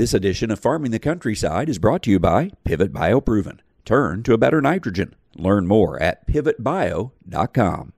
This 0.00 0.14
edition 0.14 0.50
of 0.50 0.58
Farming 0.58 0.92
the 0.92 0.98
Countryside 0.98 1.68
is 1.68 1.78
brought 1.78 2.04
to 2.04 2.10
you 2.10 2.18
by 2.18 2.52
Pivot 2.64 2.90
BioProven. 2.90 3.58
Turn 3.84 4.22
to 4.22 4.32
a 4.32 4.38
better 4.38 4.62
nitrogen. 4.62 5.14
Learn 5.36 5.66
more 5.66 6.02
at 6.02 6.26
pivotbio.com. 6.26 7.92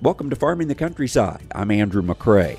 Welcome 0.00 0.30
to 0.30 0.34
Farming 0.34 0.66
the 0.66 0.74
Countryside. 0.74 1.46
I'm 1.54 1.70
Andrew 1.70 2.02
McCrea. 2.02 2.58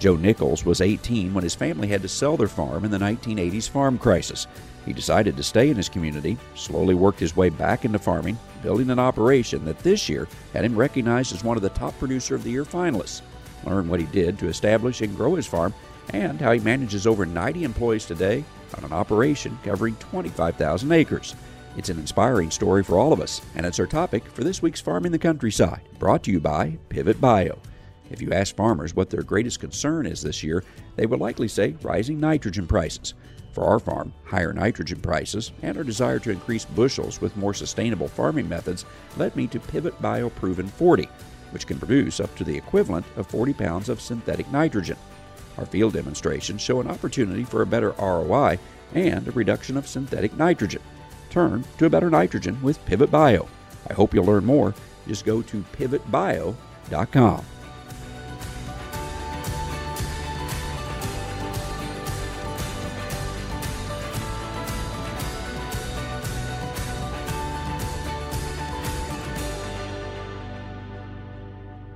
Joe 0.00 0.16
Nichols 0.16 0.64
was 0.64 0.80
18 0.80 1.34
when 1.34 1.44
his 1.44 1.54
family 1.54 1.86
had 1.86 2.00
to 2.00 2.08
sell 2.08 2.38
their 2.38 2.48
farm 2.48 2.86
in 2.86 2.90
the 2.90 2.98
1980s 2.98 3.68
farm 3.68 3.98
crisis. 3.98 4.46
He 4.86 4.94
decided 4.94 5.36
to 5.36 5.42
stay 5.42 5.68
in 5.68 5.76
his 5.76 5.90
community, 5.90 6.38
slowly 6.54 6.94
worked 6.94 7.20
his 7.20 7.36
way 7.36 7.50
back 7.50 7.84
into 7.84 7.98
farming, 7.98 8.38
building 8.62 8.88
an 8.88 8.98
operation 8.98 9.62
that 9.66 9.78
this 9.80 10.08
year 10.08 10.26
had 10.54 10.64
him 10.64 10.74
recognized 10.74 11.34
as 11.34 11.44
one 11.44 11.58
of 11.58 11.62
the 11.62 11.68
top 11.68 11.96
producer 11.98 12.34
of 12.34 12.42
the 12.44 12.50
year 12.50 12.64
finalists. 12.64 13.20
Learn 13.64 13.90
what 13.90 14.00
he 14.00 14.06
did 14.06 14.38
to 14.38 14.48
establish 14.48 15.02
and 15.02 15.14
grow 15.14 15.34
his 15.34 15.46
farm 15.46 15.74
and 16.14 16.40
how 16.40 16.52
he 16.52 16.60
manages 16.60 17.06
over 17.06 17.26
90 17.26 17.64
employees 17.64 18.06
today 18.06 18.42
on 18.78 18.84
an 18.84 18.94
operation 18.94 19.58
covering 19.62 19.96
25,000 19.96 20.92
acres. 20.92 21.36
It's 21.76 21.90
an 21.90 21.98
inspiring 21.98 22.50
story 22.50 22.82
for 22.82 22.98
all 22.98 23.12
of 23.12 23.20
us, 23.20 23.42
and 23.54 23.66
it's 23.66 23.78
our 23.78 23.86
topic 23.86 24.24
for 24.28 24.44
this 24.44 24.62
week's 24.62 24.80
Farming 24.80 25.12
the 25.12 25.18
Countryside, 25.18 25.82
brought 25.98 26.22
to 26.24 26.32
you 26.32 26.40
by 26.40 26.78
Pivot 26.88 27.20
Bio. 27.20 27.58
If 28.10 28.20
you 28.20 28.32
ask 28.32 28.54
farmers 28.54 28.94
what 28.94 29.08
their 29.08 29.22
greatest 29.22 29.60
concern 29.60 30.04
is 30.04 30.20
this 30.20 30.42
year, 30.42 30.64
they 30.96 31.06
would 31.06 31.20
likely 31.20 31.48
say 31.48 31.76
rising 31.82 32.20
nitrogen 32.20 32.66
prices. 32.66 33.14
For 33.52 33.64
our 33.64 33.78
farm, 33.78 34.12
higher 34.24 34.52
nitrogen 34.52 35.00
prices 35.00 35.52
and 35.62 35.76
our 35.76 35.84
desire 35.84 36.18
to 36.20 36.30
increase 36.30 36.64
bushels 36.64 37.20
with 37.20 37.36
more 37.36 37.54
sustainable 37.54 38.08
farming 38.08 38.48
methods 38.48 38.84
led 39.16 39.34
me 39.34 39.46
to 39.48 39.60
Pivot 39.60 40.00
Bio 40.00 40.30
Proven 40.30 40.68
40, 40.68 41.08
which 41.50 41.66
can 41.66 41.78
produce 41.78 42.20
up 42.20 42.34
to 42.36 42.44
the 42.44 42.56
equivalent 42.56 43.06
of 43.16 43.26
40 43.26 43.52
pounds 43.54 43.88
of 43.88 44.00
synthetic 44.00 44.50
nitrogen. 44.52 44.96
Our 45.58 45.66
field 45.66 45.94
demonstrations 45.94 46.62
show 46.62 46.80
an 46.80 46.88
opportunity 46.88 47.44
for 47.44 47.62
a 47.62 47.66
better 47.66 47.90
ROI 47.98 48.58
and 48.94 49.26
a 49.26 49.32
reduction 49.32 49.76
of 49.76 49.88
synthetic 49.88 50.36
nitrogen. 50.36 50.82
Turn 51.28 51.64
to 51.78 51.86
a 51.86 51.90
better 51.90 52.10
nitrogen 52.10 52.60
with 52.62 52.84
Pivot 52.86 53.10
Bio. 53.10 53.48
I 53.88 53.94
hope 53.94 54.14
you'll 54.14 54.24
learn 54.24 54.44
more. 54.44 54.74
Just 55.06 55.24
go 55.24 55.42
to 55.42 55.64
pivotbio.com. 55.72 57.44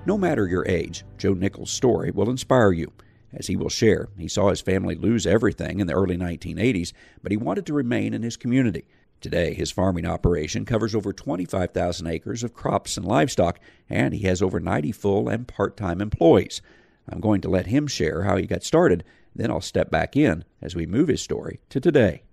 No 0.06 0.18
matter 0.18 0.46
your 0.46 0.66
age, 0.68 1.02
Joe 1.16 1.32
Nichols' 1.32 1.70
story 1.70 2.10
will 2.10 2.28
inspire 2.28 2.72
you. 2.72 2.92
As 3.32 3.46
he 3.46 3.56
will 3.56 3.70
share, 3.70 4.08
he 4.18 4.28
saw 4.28 4.50
his 4.50 4.60
family 4.60 4.94
lose 4.94 5.26
everything 5.26 5.80
in 5.80 5.86
the 5.86 5.94
early 5.94 6.18
1980s, 6.18 6.92
but 7.22 7.32
he 7.32 7.38
wanted 7.38 7.64
to 7.66 7.72
remain 7.72 8.12
in 8.12 8.22
his 8.22 8.36
community. 8.36 8.84
Today, 9.22 9.54
his 9.54 9.70
farming 9.70 10.04
operation 10.04 10.66
covers 10.66 10.94
over 10.94 11.14
25,000 11.14 12.06
acres 12.06 12.44
of 12.44 12.52
crops 12.52 12.98
and 12.98 13.06
livestock, 13.06 13.58
and 13.88 14.12
he 14.12 14.26
has 14.26 14.42
over 14.42 14.60
90 14.60 14.92
full 14.92 15.28
and 15.30 15.48
part 15.48 15.74
time 15.74 16.02
employees. 16.02 16.60
I'm 17.08 17.20
going 17.20 17.40
to 17.40 17.48
let 17.48 17.66
him 17.66 17.86
share 17.86 18.24
how 18.24 18.36
he 18.36 18.46
got 18.46 18.62
started, 18.62 19.04
then 19.34 19.50
I'll 19.50 19.62
step 19.62 19.90
back 19.90 20.16
in 20.16 20.44
as 20.60 20.74
we 20.74 20.84
move 20.84 21.08
his 21.08 21.22
story 21.22 21.60
to 21.70 21.80
today. 21.80 22.24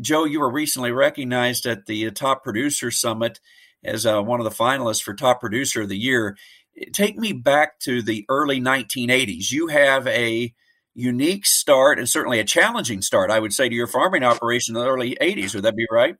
Joe, 0.00 0.24
you 0.24 0.38
were 0.38 0.50
recently 0.50 0.92
recognized 0.92 1.66
at 1.66 1.86
the 1.86 2.10
Top 2.12 2.44
Producer 2.44 2.92
Summit 2.92 3.40
as 3.84 4.06
uh, 4.06 4.22
one 4.22 4.40
of 4.40 4.44
the 4.44 4.50
finalists 4.50 5.02
for 5.02 5.14
Top 5.14 5.40
Producer 5.40 5.82
of 5.82 5.88
the 5.88 5.98
Year 5.98 6.36
take 6.92 7.16
me 7.16 7.32
back 7.32 7.78
to 7.80 8.02
the 8.02 8.24
early 8.28 8.60
1980s. 8.60 9.50
You 9.50 9.68
have 9.68 10.06
a 10.06 10.54
unique 10.94 11.46
start 11.46 11.98
and 11.98 12.08
certainly 12.08 12.38
a 12.38 12.44
challenging 12.44 13.02
start, 13.02 13.30
I 13.30 13.40
would 13.40 13.52
say, 13.52 13.68
to 13.68 13.74
your 13.74 13.86
farming 13.86 14.22
operation 14.22 14.76
in 14.76 14.82
the 14.82 14.88
early 14.88 15.16
80s. 15.20 15.54
Would 15.54 15.64
that 15.64 15.76
be 15.76 15.86
right? 15.90 16.16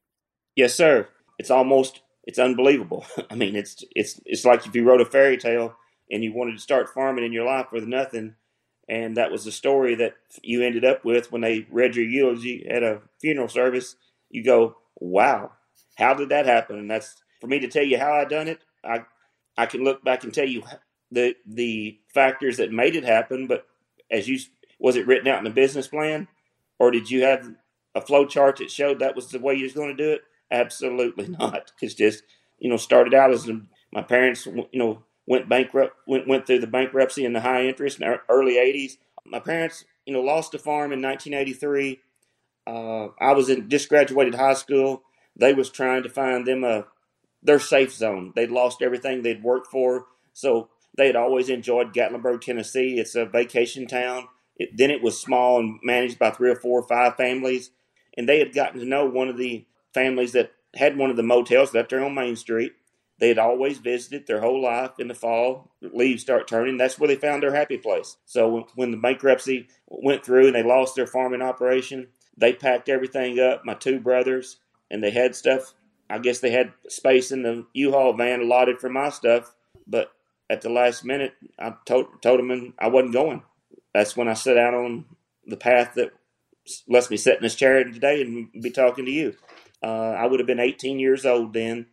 Yes, 0.57 0.75
sir. 0.75 1.09
It's 1.39 1.51
almost 1.51 2.01
it's 2.25 2.39
unbelievable. 2.39 3.07
I 3.31 3.35
mean, 3.35 3.57
it's 3.57 3.85
it's 3.95 4.21
it's 4.25 4.45
like 4.45 4.67
if 4.67 4.75
you 4.75 4.85
wrote 4.85 5.01
a 5.01 5.07
fairy 5.07 5.37
tale 5.37 5.75
and 6.11 6.23
you 6.23 6.33
wanted 6.33 6.53
to 6.53 6.63
start 6.63 6.93
farming 6.93 7.25
in 7.25 7.33
your 7.33 7.47
life 7.47 7.67
with 7.73 7.87
nothing, 7.87 8.35
and 8.89 9.17
that 9.17 9.31
was 9.31 9.45
the 9.45 9.53
story 9.53 9.95
that 9.97 10.15
you 10.43 10.63
ended 10.63 10.85
up 10.85 11.05
with 11.05 11.33
when 11.33 11.41
they 11.41 11.67
read 11.71 11.97
your 11.97 12.05
eulogy 12.05 12.67
at 12.69 12.83
a 12.83 13.03
funeral 13.21 13.49
service. 13.49 13.97
You 14.31 14.45
go, 14.45 14.77
"Wow, 14.97 15.53
how 15.97 16.15
did 16.15 16.29
that 16.31 16.47
happen?" 16.47 16.79
And 16.79 16.91
that's 16.91 17.17
for 17.41 17.47
me 17.47 17.59
to 17.61 17.69
tell 17.69 17.85
you 17.85 17.99
how 17.99 18.13
I 18.13 18.25
done 18.25 18.49
it. 18.49 18.61
I 18.85 19.05
I 19.57 19.67
can 19.67 19.85
look 19.85 20.05
back 20.05 20.25
and 20.25 20.33
tell 20.33 20.49
you 20.49 20.63
the 21.11 21.37
the 21.47 21.99
factors 22.13 22.57
that 22.59 22.73
made 22.73 22.97
it 22.97 23.05
happen, 23.05 23.47
but 23.47 23.67
as 24.11 24.29
you 24.29 24.39
was 24.79 24.97
it 24.97 25.07
written 25.07 25.29
out 25.29 25.39
in 25.39 25.45
the 25.45 25.51
business 25.51 25.89
plan, 25.89 26.29
or 26.79 26.91
did 26.91 27.11
you 27.11 27.23
have 27.23 27.55
a 27.95 28.01
flow 28.01 28.27
chart 28.27 28.57
that 28.57 28.71
showed 28.71 28.99
that 28.99 29.17
was 29.17 29.31
the 29.31 29.39
way 29.39 29.55
you 29.55 29.65
was 29.65 29.73
going 29.73 29.97
to 29.97 30.03
do 30.03 30.13
it? 30.13 30.23
Absolutely 30.51 31.29
not. 31.39 31.73
It's 31.81 31.95
just 31.95 32.25
you 32.59 32.69
know 32.69 32.77
started 32.77 33.15
out 33.15 33.31
as 33.31 33.49
my 33.93 34.03
parents 34.03 34.47
you 34.47 34.69
know 34.73 35.05
went 35.27 35.49
bankrupt 35.49 35.97
went 36.07 36.29
went 36.29 36.47
through 36.47 36.61
the 36.61 36.67
bankruptcy 36.67 37.25
and 37.25 37.35
the 37.35 37.41
high 37.41 37.65
interest 37.65 38.01
in 38.01 38.09
the 38.09 38.21
early 38.29 38.55
'80s. 38.55 38.99
My 39.25 39.41
parents 39.41 39.85
you 40.05 40.13
know 40.13 40.21
lost 40.21 40.55
a 40.55 40.59
farm 40.59 40.93
in 40.93 41.01
1983. 41.01 42.01
Uh, 42.67 43.09
I 43.21 43.33
was 43.33 43.51
in 43.51 43.69
just 43.69 43.89
graduated 43.89 44.35
high 44.35 44.55
school. 44.55 45.03
They 45.37 45.53
was 45.53 45.71
trying 45.71 46.03
to 46.05 46.09
find 46.09 46.47
them 46.47 46.65
a 46.65 46.87
their 47.45 47.59
safe 47.59 47.93
zone. 47.93 48.33
They'd 48.35 48.51
lost 48.51 48.83
everything 48.83 49.23
they'd 49.23 49.43
worked 49.45 49.69
for, 49.69 50.07
so 50.33 50.71
they 50.97 51.07
had 51.07 51.17
always 51.17 51.49
enjoyed 51.49 51.95
Gatlinburg, 51.95 52.41
Tennessee. 52.41 52.99
It's 52.99 53.15
a 53.15 53.27
vacation 53.27 53.87
town. 53.87 54.29
It, 54.57 54.77
then 54.77 54.91
it 54.91 55.03
was 55.03 55.21
small 55.21 55.59
and 55.61 55.79
managed 55.83 56.19
by 56.19 56.31
three 56.31 56.51
or 56.51 56.57
four 56.57 56.81
or 56.81 56.89
five 56.89 57.17
families, 57.17 57.71
and 58.17 58.29
they 58.29 58.39
had 58.39 58.55
gotten 58.55 58.81
to 58.81 58.87
know 58.87 59.05
one 59.05 59.29
of 59.29 59.37
the 59.37 59.67
families 59.93 60.33
that 60.33 60.53
had 60.75 60.97
one 60.97 61.11
of 61.11 61.17
the 61.17 61.23
motels 61.23 61.73
that 61.73 61.89
there 61.89 62.05
on 62.05 62.15
Main 62.15 62.37
Street. 62.37 62.73
They 63.21 63.29
had 63.29 63.39
always 63.39 63.79
visited 63.79 64.27
their 64.27 64.41
whole 64.41 64.61
life. 64.61 64.93
In 64.99 65.07
the 65.07 65.15
fall, 65.15 65.71
leaves 65.81 66.23
start 66.23 66.49
turning. 66.49 66.77
That's 66.77 66.99
where 66.99 67.07
they 67.07 67.15
found 67.15 67.43
their 67.43 67.55
happy 67.55 67.79
place. 67.79 68.17
So 68.25 68.67
when 68.75 68.91
the 68.91 68.97
bankruptcy 68.97 69.69
went 69.87 70.25
through 70.25 70.47
and 70.47 70.55
they 70.55 70.65
lost 70.65 70.97
their 70.97 71.07
farming 71.07 71.43
operation, 71.43 72.09
they 72.37 72.53
packed 72.53 72.89
everything 72.89 73.39
up. 73.39 73.65
My 73.65 73.75
two 73.75 74.01
brothers 74.01 74.57
and 74.91 75.03
they 75.03 75.11
had 75.11 75.37
stuff 75.37 75.75
I 76.15 76.19
guess 76.19 76.39
they 76.39 76.53
had 76.53 76.73
space 76.89 77.33
in 77.33 77.43
the 77.43 77.67
U-Haul 77.75 78.13
van 78.13 78.41
allotted 78.41 78.79
for 78.79 78.89
my 78.89 79.09
stuff, 79.09 79.53
but 79.85 80.13
at 80.49 80.61
the 80.61 80.71
last 80.71 81.05
minute, 81.05 81.35
I 81.59 81.75
told 81.85 82.23
told 82.23 82.39
them 82.39 82.73
I 82.79 82.87
wasn't 82.87 83.15
going. 83.15 83.43
That's 83.93 84.17
when 84.17 84.29
I 84.29 84.35
set 84.35 84.57
out 84.57 84.75
on 84.75 85.07
the 85.45 85.57
path 85.57 85.95
that 85.95 86.13
lets 86.87 87.11
me 87.11 87.17
sit 87.17 87.39
in 87.39 87.43
this 87.43 87.57
chair 87.57 87.83
today 87.83 88.23
and 88.23 88.49
be 88.63 88.71
talking 88.71 89.07
to 89.07 89.11
you. 89.11 89.35
Uh, 89.83 90.11
I 90.11 90.27
would 90.27 90.39
have 90.39 90.47
been 90.47 90.61
18 90.61 91.01
years 91.01 91.27
old 91.27 91.53
then. 91.53 91.87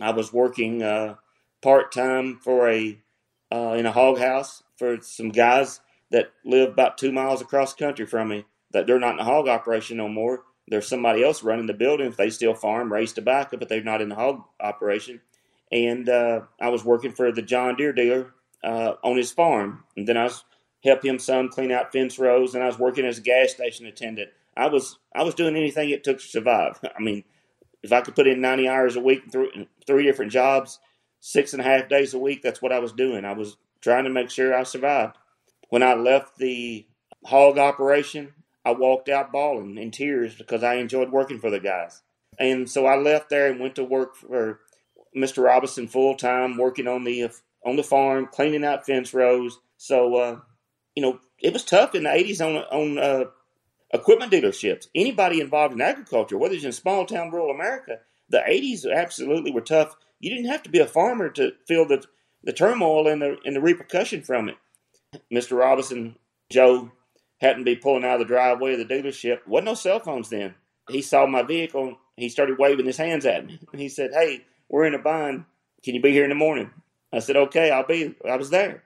I 0.00 0.12
was 0.12 0.32
working 0.32 0.82
uh, 0.82 1.16
part 1.60 1.92
time 1.92 2.38
for 2.42 2.70
a 2.70 2.98
uh, 3.52 3.74
in 3.76 3.84
a 3.84 3.92
hog 3.92 4.18
house 4.18 4.62
for 4.78 4.96
some 5.02 5.28
guys 5.28 5.80
that 6.10 6.32
live 6.42 6.70
about 6.70 6.96
two 6.96 7.12
miles 7.12 7.42
across 7.42 7.74
country 7.74 8.06
from 8.06 8.28
me. 8.28 8.46
That 8.70 8.86
they're 8.86 8.98
not 8.98 9.10
in 9.10 9.16
the 9.18 9.24
hog 9.24 9.46
operation 9.46 9.98
no 9.98 10.08
more 10.08 10.44
there's 10.68 10.88
somebody 10.88 11.22
else 11.24 11.42
running 11.42 11.66
the 11.66 11.74
building 11.74 12.06
if 12.06 12.16
they 12.16 12.30
still 12.30 12.54
farm, 12.54 12.92
raise 12.92 13.12
tobacco, 13.12 13.56
but 13.56 13.68
they're 13.68 13.82
not 13.82 14.00
in 14.00 14.08
the 14.08 14.14
hog 14.14 14.42
operation. 14.60 15.20
And 15.70 16.08
uh, 16.08 16.42
I 16.60 16.68
was 16.68 16.84
working 16.84 17.12
for 17.12 17.32
the 17.32 17.42
John 17.42 17.76
Deere 17.76 17.92
dealer 17.92 18.34
uh, 18.62 18.94
on 19.02 19.16
his 19.16 19.32
farm, 19.32 19.84
and 19.96 20.06
then 20.06 20.16
I 20.16 20.24
was 20.24 20.44
help 20.84 21.04
him 21.04 21.18
some 21.18 21.48
clean 21.48 21.72
out 21.72 21.92
fence 21.92 22.18
rows, 22.18 22.54
and 22.54 22.62
I 22.62 22.66
was 22.66 22.78
working 22.78 23.04
as 23.04 23.18
a 23.18 23.22
gas 23.22 23.52
station 23.52 23.86
attendant. 23.86 24.30
I 24.56 24.68
was 24.68 24.98
I 25.14 25.22
was 25.22 25.34
doing 25.34 25.56
anything 25.56 25.90
it 25.90 26.04
took 26.04 26.18
to 26.18 26.26
survive. 26.26 26.78
I 26.96 27.02
mean, 27.02 27.24
if 27.82 27.92
I 27.92 28.00
could 28.00 28.14
put 28.14 28.26
in 28.26 28.40
90 28.40 28.68
hours 28.68 28.96
a 28.96 29.00
week 29.00 29.30
through 29.30 29.50
three 29.86 30.04
different 30.04 30.32
jobs, 30.32 30.78
six 31.20 31.52
and 31.52 31.60
a 31.60 31.64
half 31.64 31.88
days 31.88 32.14
a 32.14 32.18
week, 32.18 32.42
that's 32.42 32.62
what 32.62 32.72
I 32.72 32.78
was 32.78 32.92
doing. 32.92 33.24
I 33.24 33.32
was 33.32 33.56
trying 33.80 34.04
to 34.04 34.10
make 34.10 34.30
sure 34.30 34.54
I 34.54 34.62
survived. 34.62 35.16
When 35.70 35.82
I 35.82 35.94
left 35.94 36.36
the 36.36 36.86
hog 37.24 37.58
operation, 37.58 38.34
I 38.64 38.72
walked 38.72 39.08
out 39.08 39.32
bawling 39.32 39.76
in 39.78 39.90
tears 39.90 40.34
because 40.34 40.62
I 40.62 40.74
enjoyed 40.74 41.10
working 41.10 41.38
for 41.38 41.50
the 41.50 41.60
guys. 41.60 42.02
And 42.38 42.70
so 42.70 42.86
I 42.86 42.96
left 42.96 43.28
there 43.28 43.50
and 43.50 43.60
went 43.60 43.74
to 43.76 43.84
work 43.84 44.16
for 44.16 44.60
Mr. 45.16 45.44
Robinson 45.44 45.88
full 45.88 46.16
time, 46.16 46.56
working 46.56 46.86
on 46.88 47.04
the 47.04 47.30
on 47.64 47.76
the 47.76 47.82
farm, 47.82 48.28
cleaning 48.30 48.64
out 48.64 48.86
fence 48.86 49.12
rows. 49.12 49.58
So 49.76 50.16
uh, 50.16 50.40
you 50.94 51.02
know, 51.02 51.20
it 51.38 51.52
was 51.52 51.64
tough 51.64 51.94
in 51.94 52.04
the 52.04 52.10
'80s 52.10 52.40
on 52.40 52.56
on 52.56 52.98
uh, 52.98 53.24
equipment 53.92 54.32
dealerships. 54.32 54.86
Anybody 54.94 55.40
involved 55.40 55.74
in 55.74 55.80
agriculture, 55.80 56.38
whether 56.38 56.54
it's 56.54 56.64
in 56.64 56.72
small 56.72 57.04
town 57.04 57.30
rural 57.30 57.54
America, 57.54 57.98
the 58.28 58.38
'80s 58.38 58.86
absolutely 58.90 59.50
were 59.50 59.60
tough. 59.60 59.96
You 60.20 60.30
didn't 60.30 60.50
have 60.50 60.62
to 60.62 60.70
be 60.70 60.78
a 60.78 60.86
farmer 60.86 61.28
to 61.30 61.52
feel 61.66 61.86
the 61.86 62.04
the 62.42 62.52
turmoil 62.52 63.08
and 63.08 63.20
the 63.20 63.36
and 63.44 63.54
the 63.54 63.60
repercussion 63.60 64.22
from 64.22 64.48
it. 64.48 64.56
Mr. 65.32 65.58
Robinson, 65.58 66.16
Joe 66.50 66.90
happened 67.42 67.66
to 67.66 67.74
be 67.74 67.76
pulling 67.76 68.04
out 68.04 68.14
of 68.14 68.20
the 68.20 68.32
driveway 68.32 68.72
of 68.72 68.78
the 68.78 68.94
dealership. 68.94 69.46
Wasn't 69.46 69.66
no 69.66 69.74
cell 69.74 70.00
phones 70.00 70.30
then. 70.30 70.54
He 70.88 71.02
saw 71.02 71.26
my 71.26 71.42
vehicle. 71.42 71.98
He 72.16 72.28
started 72.28 72.58
waving 72.58 72.86
his 72.86 72.96
hands 72.96 73.26
at 73.26 73.46
me. 73.46 73.58
And 73.72 73.80
he 73.80 73.88
said, 73.88 74.12
"Hey, 74.12 74.44
we're 74.68 74.84
in 74.84 74.94
a 74.94 74.98
bind. 74.98 75.44
Can 75.84 75.94
you 75.94 76.00
be 76.02 76.12
here 76.12 76.24
in 76.24 76.30
the 76.30 76.34
morning?" 76.34 76.70
I 77.12 77.18
said, 77.18 77.36
"Okay, 77.36 77.70
I'll 77.70 77.86
be." 77.86 78.14
I 78.28 78.36
was 78.36 78.50
there. 78.50 78.84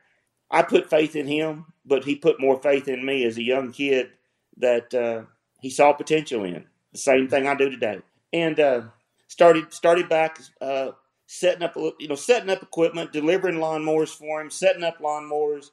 I 0.50 0.62
put 0.62 0.91
faith 0.91 1.17
in 1.17 1.26
him, 1.26 1.67
but 1.85 2.05
he 2.05 2.14
put 2.17 2.41
more 2.41 2.61
faith 2.61 2.88
in 2.88 3.05
me 3.05 3.25
as 3.25 3.37
a 3.37 3.43
young 3.43 3.73
kid 3.73 4.11
that 4.59 4.94
uh, 4.94 5.23
he 5.61 5.70
saw 5.70 5.93
potential 5.93 6.44
in. 6.44 6.67
The 6.93 6.99
same 6.99 7.29
thing 7.29 7.47
I 7.47 7.55
do 7.55 7.69
today, 7.69 8.00
and 8.32 8.59
uh, 8.59 8.82
started 9.29 9.73
started 9.73 10.09
back 10.09 10.41
uh, 10.61 10.93
setting 11.26 11.62
up 11.62 11.76
you 11.99 12.09
know 12.09 12.14
setting 12.14 12.50
up 12.50 12.62
equipment, 12.62 13.12
delivering 13.12 13.56
lawnmowers 13.56 14.14
for 14.14 14.41
him, 14.41 14.50
setting 14.50 14.85
up 14.85 14.99
lawnmowers, 14.99 15.70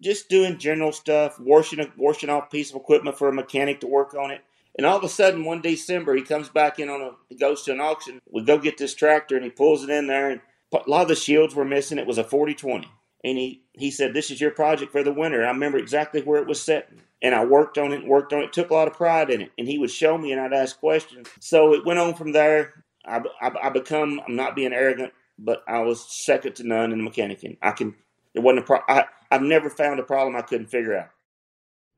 just 0.00 0.28
doing 0.28 0.58
general 0.58 0.92
stuff, 0.92 1.38
washing 1.40 1.90
washing 1.96 2.30
off 2.30 2.50
piece 2.50 2.70
of 2.70 2.76
equipment 2.76 3.18
for 3.18 3.28
a 3.28 3.32
mechanic 3.32 3.80
to 3.80 3.86
work 3.86 4.14
on 4.14 4.30
it. 4.30 4.42
And 4.76 4.86
all 4.86 4.98
of 4.98 5.04
a 5.04 5.08
sudden, 5.08 5.44
one 5.44 5.60
December, 5.60 6.16
he 6.16 6.22
comes 6.22 6.48
back 6.48 6.78
in 6.78 6.88
on 6.88 7.00
a, 7.00 7.12
he 7.28 7.36
goes 7.36 7.62
to 7.62 7.72
an 7.72 7.80
auction. 7.80 8.20
We 8.30 8.42
go 8.42 8.58
get 8.58 8.76
this 8.76 8.94
tractor, 8.94 9.36
and 9.36 9.44
he 9.44 9.50
pulls 9.50 9.84
it 9.84 9.90
in 9.90 10.08
there, 10.08 10.30
and 10.30 10.40
a 10.72 10.90
lot 10.90 11.02
of 11.02 11.08
the 11.08 11.14
shields 11.14 11.54
were 11.54 11.64
missing. 11.64 11.98
It 11.98 12.06
was 12.06 12.18
a 12.18 12.24
4020. 12.24 12.88
And 13.22 13.38
he, 13.38 13.62
he 13.72 13.90
said, 13.90 14.12
This 14.12 14.30
is 14.30 14.40
your 14.40 14.50
project 14.50 14.92
for 14.92 15.02
the 15.02 15.12
winter. 15.12 15.44
I 15.44 15.48
remember 15.48 15.78
exactly 15.78 16.22
where 16.22 16.42
it 16.42 16.48
was 16.48 16.60
set. 16.60 16.90
And 17.22 17.34
I 17.34 17.44
worked 17.44 17.78
on 17.78 17.92
it 17.92 18.00
and 18.00 18.08
worked 18.08 18.34
on 18.34 18.42
it, 18.42 18.52
took 18.52 18.68
a 18.68 18.74
lot 18.74 18.88
of 18.88 18.94
pride 18.94 19.30
in 19.30 19.40
it. 19.40 19.52
And 19.56 19.66
he 19.66 19.78
would 19.78 19.90
show 19.90 20.18
me, 20.18 20.32
and 20.32 20.40
I'd 20.40 20.52
ask 20.52 20.78
questions. 20.78 21.28
So 21.40 21.72
it 21.72 21.86
went 21.86 21.98
on 21.98 22.14
from 22.14 22.32
there. 22.32 22.84
I, 23.06 23.22
I, 23.40 23.50
I 23.64 23.68
become, 23.70 24.20
I'm 24.26 24.36
not 24.36 24.54
being 24.56 24.74
arrogant, 24.74 25.12
but 25.38 25.62
I 25.66 25.80
was 25.80 26.04
second 26.24 26.56
to 26.56 26.66
none 26.66 26.92
in 26.92 27.02
the 27.02 27.10
mechanicing. 27.10 27.56
I 27.62 27.70
can, 27.70 27.94
it 28.34 28.40
wasn't 28.40 28.60
a 28.60 28.62
pro, 28.62 28.80
I, 28.88 29.06
I've 29.34 29.42
never 29.42 29.68
found 29.68 29.98
a 29.98 30.04
problem 30.04 30.36
I 30.36 30.42
couldn't 30.42 30.68
figure 30.68 30.96
out. 30.96 31.10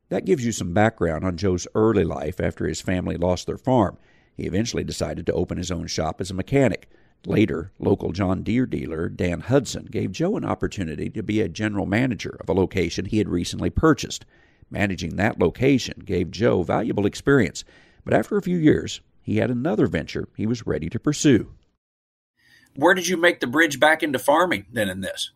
That 0.08 0.24
gives 0.24 0.46
you 0.46 0.52
some 0.52 0.72
background 0.72 1.22
on 1.22 1.36
Joe's 1.36 1.66
early 1.74 2.02
life 2.02 2.40
after 2.40 2.66
his 2.66 2.80
family 2.80 3.18
lost 3.18 3.46
their 3.46 3.58
farm. 3.58 3.98
He 4.34 4.44
eventually 4.44 4.84
decided 4.84 5.26
to 5.26 5.34
open 5.34 5.58
his 5.58 5.70
own 5.70 5.86
shop 5.86 6.18
as 6.22 6.30
a 6.30 6.34
mechanic. 6.34 6.88
Later, 7.26 7.72
local 7.78 8.12
John 8.12 8.42
Deere 8.42 8.64
dealer 8.64 9.10
Dan 9.10 9.42
Hutson 9.42 9.90
gave 9.90 10.12
Joe 10.12 10.38
an 10.38 10.46
opportunity 10.46 11.10
to 11.10 11.22
be 11.22 11.42
a 11.42 11.48
general 11.48 11.84
manager 11.84 12.38
of 12.40 12.48
a 12.48 12.54
location 12.54 13.04
he 13.04 13.18
had 13.18 13.28
recently 13.28 13.68
purchased. 13.68 14.24
Managing 14.70 15.16
that 15.16 15.38
location 15.38 16.04
gave 16.06 16.30
Joe 16.30 16.62
valuable 16.62 17.04
experience, 17.04 17.64
but 18.02 18.14
after 18.14 18.38
a 18.38 18.42
few 18.42 18.56
years, 18.56 19.02
he 19.20 19.36
had 19.36 19.50
another 19.50 19.86
venture 19.86 20.26
he 20.38 20.46
was 20.46 20.66
ready 20.66 20.88
to 20.88 20.98
pursue. 20.98 21.52
Where 22.76 22.94
did 22.94 23.08
you 23.08 23.18
make 23.18 23.40
the 23.40 23.46
bridge 23.46 23.78
back 23.78 24.02
into 24.02 24.18
farming 24.18 24.64
then 24.72 24.88
in 24.88 25.02
this? 25.02 25.32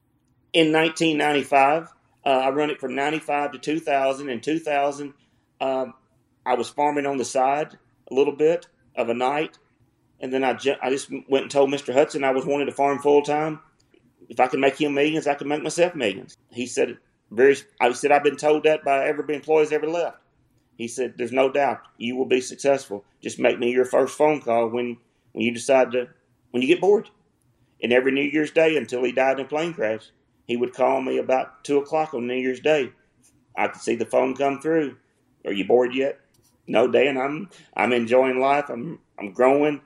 In 0.53 0.73
1995, 0.73 1.89
uh, 2.25 2.29
I 2.29 2.51
run 2.51 2.71
it 2.71 2.81
from 2.81 2.95
95 2.95 3.53
to 3.53 3.59
2000. 3.59 4.29
In 4.29 4.41
2000, 4.41 5.15
um, 5.61 5.95
I 6.45 6.55
was 6.55 6.69
farming 6.69 7.07
on 7.07 7.17
the 7.19 7.25
side 7.25 7.79
a 8.11 8.15
little 8.15 8.35
bit 8.35 8.67
of 8.97 9.09
a 9.09 9.15
night. 9.15 9.59
And 10.21 10.33
then 10.33 10.45
I, 10.45 10.55
ju- 10.55 10.77
I 10.83 10.91
just 10.91 11.11
went 11.29 11.45
and 11.45 11.51
told 11.51 11.71
Mr. 11.71 11.95
Hutson 11.95 12.25
I 12.25 12.33
was 12.33 12.45
wanting 12.45 12.67
to 12.67 12.73
farm 12.73 12.99
full 12.99 13.23
time. 13.23 13.61
If 14.29 14.39
I 14.39 14.49
could 14.49 14.61
make 14.61 14.81
him 14.81 14.95
millions, 14.95 15.27
I 15.27 15.35
could 15.35 15.47
make 15.47 15.63
myself 15.63 15.95
millions. 15.95 16.37
He 16.53 16.67
said, 16.67 16.99
very, 17.31 17.57
I 17.81 17.93
said, 17.93 18.13
I've 18.13 18.25
been 18.25 18.37
told 18.37 18.65
that 18.65 18.85
by 18.85 19.07
every 19.07 19.35
employees 19.35 19.73
ever 19.73 19.89
left. 19.89 20.19
He 20.77 20.89
said, 20.89 21.15
there's 21.17 21.33
no 21.33 21.51
doubt 21.51 21.81
you 21.97 22.17
will 22.17 22.27
be 22.27 22.41
successful. 22.41 23.05
Just 23.23 23.39
make 23.39 23.59
me 23.59 23.71
your 23.71 23.85
first 23.85 24.17
phone 24.17 24.41
call 24.41 24.69
when, 24.69 24.99
when 25.33 25.45
you 25.45 25.53
decide 25.53 25.93
to, 25.93 26.09
when 26.51 26.63
you 26.63 26.69
get 26.69 26.81
bored. 26.81 27.09
And 27.83 27.93
every 27.93 28.13
New 28.13 28.23
Year's 28.23 28.51
Day 28.51 28.77
until 28.77 29.05
he 29.05 29.13
died 29.13 29.39
in 29.39 29.47
a 29.47 29.49
plane 29.49 29.73
crash, 29.73 30.11
he 30.51 30.57
would 30.57 30.75
call 30.75 31.01
me 31.01 31.19
about 31.19 31.63
two 31.63 31.79
o'clock 31.79 32.13
on 32.13 32.27
New 32.27 32.35
Year's 32.35 32.59
Day. 32.59 32.91
I 33.57 33.69
could 33.69 33.81
see 33.81 33.95
the 33.95 34.05
phone 34.05 34.35
come 34.35 34.61
through. 34.61 34.97
Are 35.45 35.53
you 35.53 35.65
bored 35.65 35.95
yet? 35.95 36.19
No, 36.67 36.91
Dan. 36.91 37.17
I'm 37.17 37.49
I'm 37.77 37.93
enjoying 37.93 38.41
life. 38.41 38.69
I'm 38.69 38.99
I'm 39.17 39.31
growing. 39.31 39.81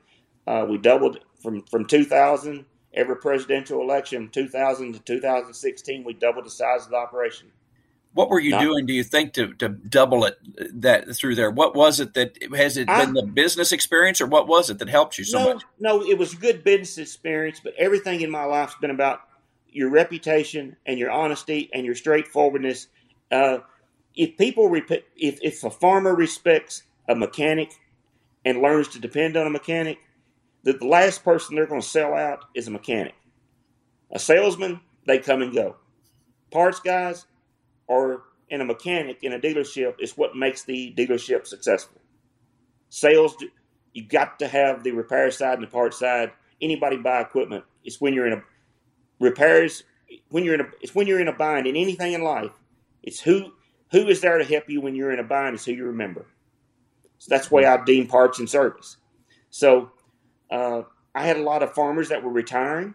Uh, 0.47 0.65
we 0.67 0.79
doubled 0.79 1.19
from 1.43 1.67
from 1.71 1.85
2000 1.85 2.65
every 2.95 3.17
presidential 3.17 3.83
election 3.83 4.31
2000 4.31 4.95
to 4.95 5.01
2016. 5.01 6.03
We 6.03 6.15
doubled 6.15 6.47
the 6.47 6.51
size 6.51 6.87
of 6.87 6.93
the 6.93 6.97
operation. 6.97 7.53
What 8.15 8.31
were 8.31 8.41
you 8.41 8.53
Not, 8.53 8.63
doing? 8.63 8.87
Do 8.87 8.95
you 8.95 9.05
think 9.05 9.35
to, 9.35 9.53
to 9.55 9.69
double 9.69 10.25
it 10.25 10.39
that 10.81 11.15
through 11.15 11.35
there? 11.35 11.51
What 11.51 11.75
was 11.75 12.01
it 12.01 12.15
that 12.15 12.39
has 12.55 12.79
it 12.79 12.89
I, 12.89 13.05
been 13.05 13.13
the 13.13 13.27
business 13.27 13.71
experience, 13.71 14.23
or 14.23 14.27
what 14.27 14.49
was 14.49 14.71
it 14.71 14.79
that 14.79 14.89
helped 14.89 15.19
you 15.19 15.25
so 15.25 15.41
no, 15.41 15.55
much? 15.55 15.63
No, 15.79 16.03
it 16.03 16.17
was 16.17 16.35
good 16.35 16.65
business 16.65 16.97
experience, 16.97 17.61
but 17.63 17.75
everything 17.77 18.23
in 18.23 18.31
my 18.31 18.45
life's 18.45 18.77
been 18.77 18.91
about 18.91 19.21
your 19.75 19.91
reputation 19.91 20.77
and 20.87 20.99
your 20.99 21.11
honesty 21.11 21.69
and 21.75 21.85
your 21.85 21.97
straightforwardness. 21.97 22.87
Uh, 23.31 23.59
if 24.15 24.37
people, 24.39 24.69
rep- 24.69 24.91
if, 25.17 25.39
if 25.43 25.65
a 25.65 25.71
farmer 25.71 26.15
respects 26.15 26.85
a 27.09 27.15
mechanic 27.15 27.73
and 28.45 28.63
learns 28.63 28.89
to 28.89 29.01
depend 29.01 29.37
on 29.37 29.47
a 29.47 29.51
mechanic, 29.51 29.99
the, 30.63 30.75
the 30.75 30.87
last 30.87 31.25
person 31.25 31.57
they're 31.57 31.67
going 31.67 31.81
to 31.81 31.87
sell 31.87 32.15
out 32.15 32.45
is 32.55 32.69
a 32.69 32.71
mechanic. 32.71 33.15
A 34.13 34.19
salesman, 34.19 34.81
they 35.07 35.19
come 35.19 35.43
and 35.43 35.53
go. 35.53 35.77
Parts 36.53 36.79
guys 36.79 37.27
or 37.89 38.23
in 38.49 38.61
a 38.61 38.65
mechanic 38.65 39.19
in 39.23 39.33
a 39.33 39.41
dealership 39.41 39.95
is 39.99 40.17
what 40.17 40.37
makes 40.37 40.63
the 40.63 40.95
dealership 40.97 41.47
successful. 41.47 42.01
Sales, 42.91 43.35
you 43.93 44.07
got 44.07 44.39
to 44.39 44.47
have 44.47 44.85
the 44.85 44.93
repair 44.93 45.33
side 45.33 45.55
and 45.55 45.65
the 45.65 45.71
parts 45.71 45.99
side. 45.99 46.31
Anybody 46.63 46.97
buy 46.97 47.21
equipment, 47.21 47.65
it's 47.83 48.01
when 48.01 48.15
you're 48.15 48.29
in 48.29 48.35
a 48.35 48.43
repairs 49.19 49.85
when 50.29 50.45
you're 50.45 50.55
in 50.55 50.61
a 50.61 50.69
it's 50.81 50.95
when 50.95 51.07
you're 51.07 51.21
in 51.21 51.29
a 51.29 51.33
bind 51.33 51.67
in 51.67 51.77
anything 51.77 52.13
in 52.13 52.23
life. 52.23 52.53
It's 53.03 53.21
who 53.21 53.53
who 53.91 54.09
is 54.09 54.21
there 54.21 54.39
to 54.39 54.45
help 54.45 54.69
you 54.69 54.81
when 54.81 54.95
you're 54.95 55.13
in 55.13 55.19
a 55.19 55.25
bind 55.25 55.55
is 55.55 55.65
who 55.65 55.73
you 55.73 55.87
remember. 55.87 56.27
So 57.19 57.29
that's 57.31 57.51
why 57.51 57.65
I 57.65 57.83
deem 57.85 58.07
parts 58.07 58.39
and 58.39 58.49
service. 58.49 58.97
So 59.51 59.93
uh, 60.51 60.83
I 61.15 61.27
had 61.27 61.37
a 61.37 61.43
lot 61.43 61.63
of 61.63 61.73
farmers 61.75 62.09
that 62.09 62.23
were 62.23 62.31
retiring. 62.31 62.95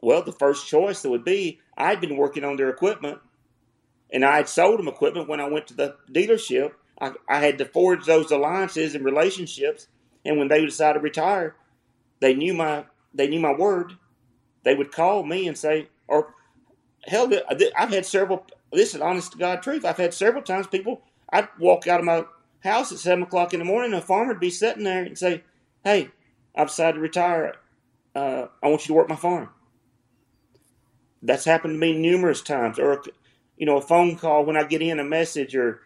Well, 0.00 0.22
the 0.22 0.32
first 0.32 0.68
choice 0.68 1.02
that 1.02 1.10
would 1.10 1.24
be 1.24 1.60
I'd 1.76 2.00
been 2.00 2.16
working 2.16 2.44
on 2.44 2.56
their 2.56 2.70
equipment, 2.70 3.18
and 4.12 4.24
I 4.24 4.36
had 4.36 4.48
sold 4.48 4.78
them 4.78 4.88
equipment 4.88 5.28
when 5.28 5.40
I 5.40 5.48
went 5.48 5.66
to 5.68 5.74
the 5.74 5.96
dealership. 6.12 6.72
I, 7.00 7.12
I 7.28 7.40
had 7.40 7.58
to 7.58 7.64
forge 7.64 8.06
those 8.06 8.30
alliances 8.30 8.94
and 8.94 9.04
relationships, 9.04 9.88
and 10.24 10.38
when 10.38 10.48
they 10.48 10.64
decided 10.64 11.00
to 11.00 11.02
retire, 11.02 11.56
they 12.20 12.34
knew 12.34 12.54
my 12.54 12.84
they 13.12 13.26
knew 13.26 13.40
my 13.40 13.52
word, 13.52 13.94
they 14.64 14.74
would 14.74 14.92
call 14.92 15.22
me 15.22 15.48
and 15.48 15.56
say, 15.56 15.88
or 16.06 16.34
hell, 17.06 17.30
I've 17.76 17.90
had 17.90 18.06
several. 18.06 18.46
This 18.72 18.94
is 18.94 19.00
honest 19.00 19.32
to 19.32 19.38
God 19.38 19.62
truth. 19.62 19.84
I've 19.84 19.96
had 19.96 20.14
several 20.14 20.42
times 20.42 20.66
people. 20.66 21.02
I'd 21.32 21.48
walk 21.58 21.86
out 21.86 22.00
of 22.00 22.06
my 22.06 22.24
house 22.60 22.92
at 22.92 22.98
seven 22.98 23.24
o'clock 23.24 23.52
in 23.52 23.60
the 23.60 23.64
morning, 23.64 23.92
and 23.92 24.02
a 24.02 24.06
farmer 24.06 24.32
would 24.32 24.40
be 24.40 24.50
sitting 24.50 24.84
there 24.84 25.02
and 25.02 25.16
say, 25.16 25.42
"Hey, 25.84 26.10
I've 26.54 26.68
decided 26.68 26.94
to 26.94 27.00
retire. 27.00 27.54
Uh, 28.14 28.46
I 28.62 28.68
want 28.68 28.82
you 28.82 28.88
to 28.88 28.94
work 28.94 29.08
my 29.08 29.16
farm." 29.16 29.50
That's 31.22 31.44
happened 31.44 31.74
to 31.74 31.78
me 31.78 31.96
numerous 31.96 32.42
times, 32.42 32.78
or 32.78 33.02
you 33.56 33.66
know, 33.66 33.76
a 33.78 33.82
phone 33.82 34.16
call 34.16 34.44
when 34.44 34.56
I 34.56 34.64
get 34.64 34.82
in 34.82 35.00
a 35.00 35.04
message, 35.04 35.54
or 35.56 35.80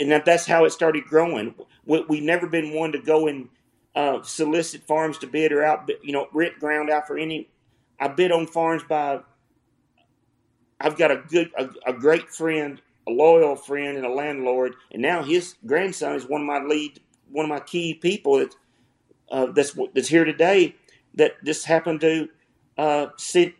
and 0.00 0.10
that, 0.10 0.24
that's 0.24 0.46
how 0.46 0.64
it 0.64 0.70
started 0.70 1.04
growing. 1.04 1.54
We, 1.84 2.04
we've 2.08 2.22
never 2.22 2.46
been 2.46 2.74
one 2.74 2.92
to 2.92 2.98
go 2.98 3.26
and 3.26 3.48
uh, 3.96 4.22
solicit 4.22 4.82
farms 4.82 5.16
to 5.18 5.26
bid 5.26 5.52
or 5.52 5.64
out, 5.64 5.90
you 6.04 6.12
know, 6.12 6.28
rent 6.32 6.60
ground 6.60 6.90
out 6.90 7.06
for 7.06 7.16
any. 7.16 7.48
I 7.98 8.08
bid 8.08 8.30
on 8.30 8.46
farms 8.46 8.82
by. 8.86 9.20
I've 10.78 10.98
got 10.98 11.10
a 11.10 11.16
good, 11.16 11.50
a, 11.56 11.70
a 11.86 11.92
great 11.94 12.28
friend, 12.28 12.80
a 13.08 13.10
loyal 13.10 13.56
friend, 13.56 13.96
and 13.96 14.04
a 14.04 14.12
landlord, 14.12 14.74
and 14.92 15.00
now 15.00 15.22
his 15.22 15.54
grandson 15.64 16.14
is 16.14 16.26
one 16.26 16.42
of 16.42 16.46
my 16.46 16.58
lead, 16.62 17.00
one 17.30 17.46
of 17.46 17.48
my 17.48 17.60
key 17.60 17.94
people 17.94 18.38
that 18.38 18.54
uh, 19.30 19.46
that's 19.46 19.74
that's 19.94 20.08
here 20.08 20.24
today. 20.24 20.76
That 21.14 21.42
just 21.42 21.64
happened 21.64 22.02
to 22.02 22.28
uh, 22.76 23.06
sit, 23.16 23.54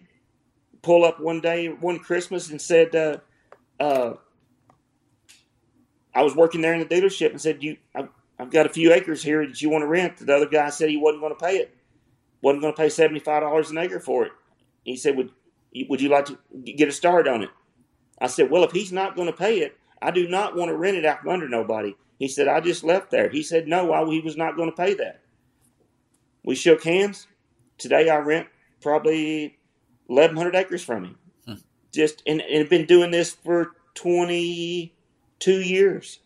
pull 0.83 1.05
up 1.05 1.19
one 1.19 1.40
day, 1.40 1.69
one 1.69 1.99
Christmas, 1.99 2.50
and 2.50 2.61
said, 2.61 2.95
uh, 2.95 3.16
uh 3.81 4.16
"I 6.14 6.23
was 6.23 6.37
working 6.37 6.61
there 6.61 6.75
in 6.75 6.81
the 6.81 6.85
dealership 6.85 7.31
and 7.31 7.40
said, 7.40 7.62
you, 7.62 7.78
I, 7.95 8.09
I've 8.38 8.50
got 8.50 8.66
a 8.66 8.71
few 8.71 8.93
acres 8.93 9.23
here 9.23 9.47
that 9.47 9.62
you 9.62 9.71
want 9.71 9.83
to 9.83 9.88
rent. 9.88 10.19
The 10.19 10.37
other 10.37 10.49
guy 10.49 10.71
said 10.71 10.90
he 10.90 10.97
wasn't 10.97 11.23
going 11.23 11.35
to 11.35 11.45
pay 11.45 11.57
it, 11.57 11.75
wasn't 12.43 12.62
going 12.62 12.75
to 12.75 12.81
pay 12.81 12.88
seventy 12.88 13.21
five 13.21 13.43
dollars 13.43 13.71
an 13.71 13.78
acre 13.78 14.00
for 14.00 14.26
it. 14.26 14.33
He 14.85 14.97
said, 14.97 15.16
"Would 15.16 15.31
would 15.88 16.00
you 16.00 16.09
like 16.09 16.26
to 16.26 16.38
get 16.64 16.88
a 16.88 16.93
start 16.93 17.26
on 17.26 17.43
it?" 17.43 17.50
I 18.21 18.26
said, 18.26 18.50
"Well, 18.50 18.64
if 18.64 18.73
he's 18.73 18.93
not 18.93 19.16
going 19.16 19.28
to 19.28 19.37
pay 19.37 19.61
it, 19.61 19.76
I 20.02 20.11
do 20.11 20.28
not 20.28 20.57
want 20.57 20.71
to 20.71 20.76
rent 20.76 20.97
it 20.97 21.05
out 21.05 21.21
from 21.21 21.31
under 21.31 21.49
nobody." 21.49 21.97
He 22.19 22.28
said, 22.28 22.49
"I 22.49 22.61
just 22.61 22.85
left 22.85 23.11
there." 23.11 23.28
He 23.31 23.43
said, 23.43 23.69
"No, 23.69 23.93
I, 23.93 24.05
he 24.11 24.21
was 24.21 24.37
not 24.37 24.57
going 24.57 24.71
to 24.71 24.76
pay 24.76 24.95
that." 24.95 25.23
We 26.45 26.55
shook 26.55 26.85
hands. 26.85 27.26
Today, 27.78 28.09
I 28.09 28.19
rent 28.19 28.49
probably 28.81 29.59
eleven 30.09 30.37
hundred 30.37 30.57
acres 30.57 30.85
from 30.85 31.05
him. 31.05 31.19
Hmm. 31.47 31.55
Just 31.93 32.23
and, 32.26 32.40
and 32.43 32.69
been 32.69 32.87
doing 32.87 33.11
this 33.11 33.33
for 33.35 33.73
twenty 33.95 34.95
two 35.38 35.61
years. 35.61 36.21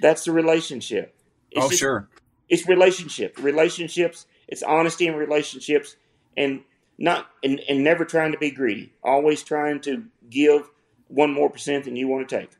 That's 0.00 0.24
the 0.24 0.32
relationship. 0.32 1.14
It's 1.50 1.64
oh, 1.64 1.68
just, 1.68 1.80
sure. 1.80 2.08
It's 2.48 2.68
relationship. 2.68 3.38
Relationships. 3.38 4.26
It's 4.48 4.62
honesty 4.62 5.06
in 5.06 5.14
relationships, 5.16 5.96
and 6.36 6.60
not 6.98 7.26
and, 7.42 7.60
and 7.68 7.82
never 7.82 8.04
trying 8.04 8.32
to 8.32 8.38
be 8.38 8.50
greedy. 8.50 8.92
Always 9.02 9.42
trying 9.42 9.80
to 9.82 10.04
give 10.30 10.68
one 11.08 11.32
more 11.32 11.50
percent 11.50 11.84
than 11.84 11.96
you 11.96 12.08
want 12.08 12.28
to 12.28 12.38
take. 12.38 12.50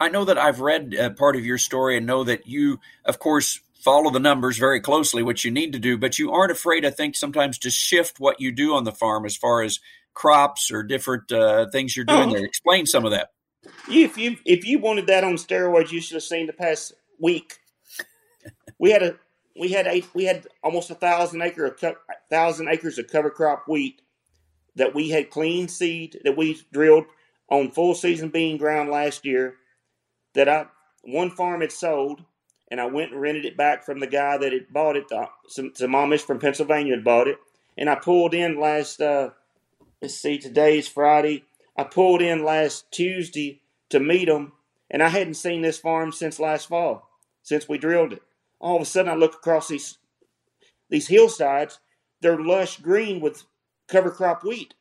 I 0.00 0.08
know 0.08 0.24
that 0.24 0.36
I've 0.36 0.60
read 0.60 0.96
uh, 0.96 1.10
part 1.10 1.36
of 1.36 1.44
your 1.44 1.58
story 1.58 1.96
and 1.96 2.06
know 2.06 2.24
that 2.24 2.46
you, 2.46 2.80
of 3.04 3.20
course, 3.20 3.60
follow 3.82 4.10
the 4.10 4.18
numbers 4.18 4.58
very 4.58 4.80
closely, 4.80 5.22
which 5.22 5.44
you 5.44 5.50
need 5.50 5.72
to 5.72 5.78
do, 5.78 5.96
but 5.96 6.18
you 6.18 6.32
aren't 6.32 6.52
afraid, 6.52 6.84
I 6.84 6.90
think, 6.90 7.14
sometimes 7.14 7.58
to 7.58 7.70
shift 7.70 8.18
what 8.18 8.40
you 8.40 8.52
do 8.52 8.74
on 8.74 8.84
the 8.84 8.92
farm 8.92 9.24
as 9.24 9.36
far 9.36 9.62
as 9.62 9.80
crops 10.12 10.70
or 10.70 10.82
different 10.82 11.30
uh, 11.32 11.66
things 11.70 11.96
you're 11.96 12.04
doing 12.04 12.30
oh. 12.30 12.32
there. 12.32 12.44
Explain 12.44 12.86
some 12.86 13.04
of 13.04 13.12
that. 13.12 13.30
If 13.88 14.18
you 14.18 14.36
if 14.44 14.66
you 14.66 14.78
wanted 14.78 15.06
that 15.08 15.24
on 15.24 15.34
steroids, 15.34 15.92
you 15.92 16.00
should 16.00 16.14
have 16.14 16.22
seen 16.22 16.46
the 16.46 16.52
past 16.52 16.94
week. 17.20 17.58
We 18.78 18.90
had 18.90 19.02
a 19.02 19.16
we 19.58 19.70
had 19.70 19.86
eight 19.86 20.08
we 20.14 20.24
had 20.24 20.46
almost 20.62 20.90
a 20.90 20.94
thousand 20.94 21.42
acre 21.42 21.66
of 21.66 21.80
thousand 22.30 22.68
acres 22.68 22.98
of 22.98 23.08
cover 23.08 23.30
crop 23.30 23.64
wheat 23.68 24.02
that 24.76 24.94
we 24.94 25.10
had 25.10 25.30
clean 25.30 25.68
seed 25.68 26.20
that 26.24 26.36
we 26.36 26.60
drilled 26.72 27.06
on 27.50 27.70
full 27.70 27.94
season 27.94 28.30
bean 28.30 28.56
ground 28.56 28.90
last 28.90 29.24
year. 29.24 29.56
That 30.34 30.48
I 30.48 30.66
one 31.02 31.30
farm 31.30 31.60
had 31.60 31.72
sold, 31.72 32.24
and 32.70 32.80
I 32.80 32.86
went 32.86 33.12
and 33.12 33.20
rented 33.20 33.44
it 33.44 33.56
back 33.56 33.84
from 33.84 34.00
the 34.00 34.06
guy 34.06 34.38
that 34.38 34.52
had 34.52 34.72
bought 34.72 34.96
it. 34.96 35.08
The, 35.08 35.28
some 35.48 35.72
some 35.74 35.92
Amish 35.92 36.22
from 36.22 36.38
Pennsylvania 36.38 36.94
had 36.94 37.04
bought 37.04 37.28
it, 37.28 37.38
and 37.76 37.90
I 37.90 37.96
pulled 37.96 38.34
in 38.34 38.58
last. 38.58 39.00
Uh, 39.00 39.30
let's 40.00 40.14
see, 40.14 40.38
today's 40.38 40.88
Friday. 40.88 41.44
I 41.82 41.84
pulled 41.84 42.22
in 42.22 42.44
last 42.44 42.92
Tuesday 42.92 43.60
to 43.90 43.98
meet 43.98 44.26
them, 44.26 44.52
and 44.88 45.02
I 45.02 45.08
hadn't 45.08 45.34
seen 45.34 45.62
this 45.62 45.80
farm 45.80 46.12
since 46.12 46.38
last 46.38 46.68
fall, 46.68 47.08
since 47.42 47.68
we 47.68 47.76
drilled 47.76 48.12
it. 48.12 48.22
All 48.60 48.76
of 48.76 48.82
a 48.82 48.84
sudden, 48.84 49.10
I 49.10 49.16
look 49.16 49.34
across 49.34 49.66
these 49.66 49.98
these 50.88 51.08
hillsides. 51.08 51.80
They're 52.20 52.38
lush 52.38 52.76
green 52.76 53.20
with 53.20 53.42
cover 53.88 54.12
crop 54.12 54.44
wheat. 54.44 54.74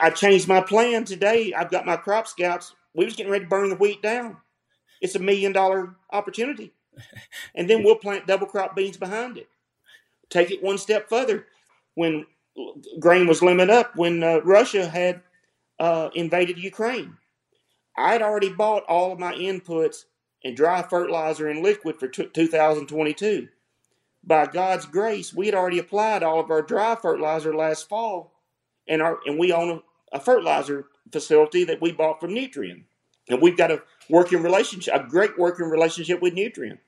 I 0.00 0.10
changed 0.10 0.48
my 0.48 0.60
plan 0.60 1.04
today. 1.04 1.52
I've 1.56 1.70
got 1.70 1.86
my 1.86 1.96
crop 1.96 2.26
scouts. 2.26 2.74
We 2.96 3.04
was 3.04 3.14
getting 3.14 3.30
ready 3.30 3.44
to 3.44 3.48
burn 3.48 3.68
the 3.68 3.76
wheat 3.76 4.02
down. 4.02 4.38
It's 5.00 5.14
a 5.14 5.20
million 5.20 5.52
dollar 5.52 5.94
opportunity. 6.12 6.72
And 7.54 7.70
then 7.70 7.84
we'll 7.84 7.94
plant 7.94 8.26
double 8.26 8.48
crop 8.48 8.74
beans 8.74 8.96
behind 8.96 9.38
it. 9.38 9.48
Take 10.30 10.50
it 10.50 10.64
one 10.64 10.78
step 10.78 11.08
further. 11.08 11.46
When 11.94 12.26
grain 12.98 13.28
was 13.28 13.40
limited 13.40 13.72
up, 13.72 13.94
when 13.94 14.24
uh, 14.24 14.40
Russia 14.42 14.88
had 14.88 15.22
uh, 15.78 16.10
invaded 16.14 16.58
Ukraine, 16.58 17.16
I 17.96 18.12
had 18.12 18.22
already 18.22 18.50
bought 18.52 18.84
all 18.84 19.12
of 19.12 19.18
my 19.18 19.34
inputs 19.34 20.04
and 20.44 20.56
dry 20.56 20.82
fertilizer 20.82 21.48
and 21.48 21.62
liquid 21.62 21.98
for 21.98 22.08
t- 22.08 22.26
2022. 22.32 23.48
By 24.22 24.46
God's 24.46 24.86
grace, 24.86 25.34
we 25.34 25.46
had 25.46 25.54
already 25.54 25.78
applied 25.78 26.22
all 26.22 26.40
of 26.40 26.50
our 26.50 26.62
dry 26.62 26.96
fertilizer 26.96 27.54
last 27.54 27.88
fall, 27.88 28.32
and 28.88 29.02
our 29.02 29.18
and 29.26 29.38
we 29.38 29.52
own 29.52 29.82
a, 30.12 30.16
a 30.16 30.20
fertilizer 30.20 30.86
facility 31.12 31.64
that 31.64 31.80
we 31.82 31.92
bought 31.92 32.20
from 32.20 32.30
Nutrien, 32.30 32.84
and 33.28 33.42
we've 33.42 33.56
got 33.56 33.70
a 33.70 33.82
working 34.08 34.42
relationship, 34.42 34.94
a 34.94 35.06
great 35.06 35.38
working 35.38 35.66
relationship 35.66 36.22
with 36.22 36.34
Nutrien. 36.34 36.78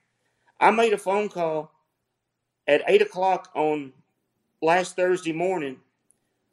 I 0.59 0.71
made 0.71 0.93
a 0.93 0.97
phone 0.97 1.29
call 1.29 1.71
at 2.67 2.83
eight 2.87 3.01
o'clock 3.01 3.49
on 3.55 3.93
last 4.61 4.95
Thursday 4.95 5.33
morning. 5.33 5.77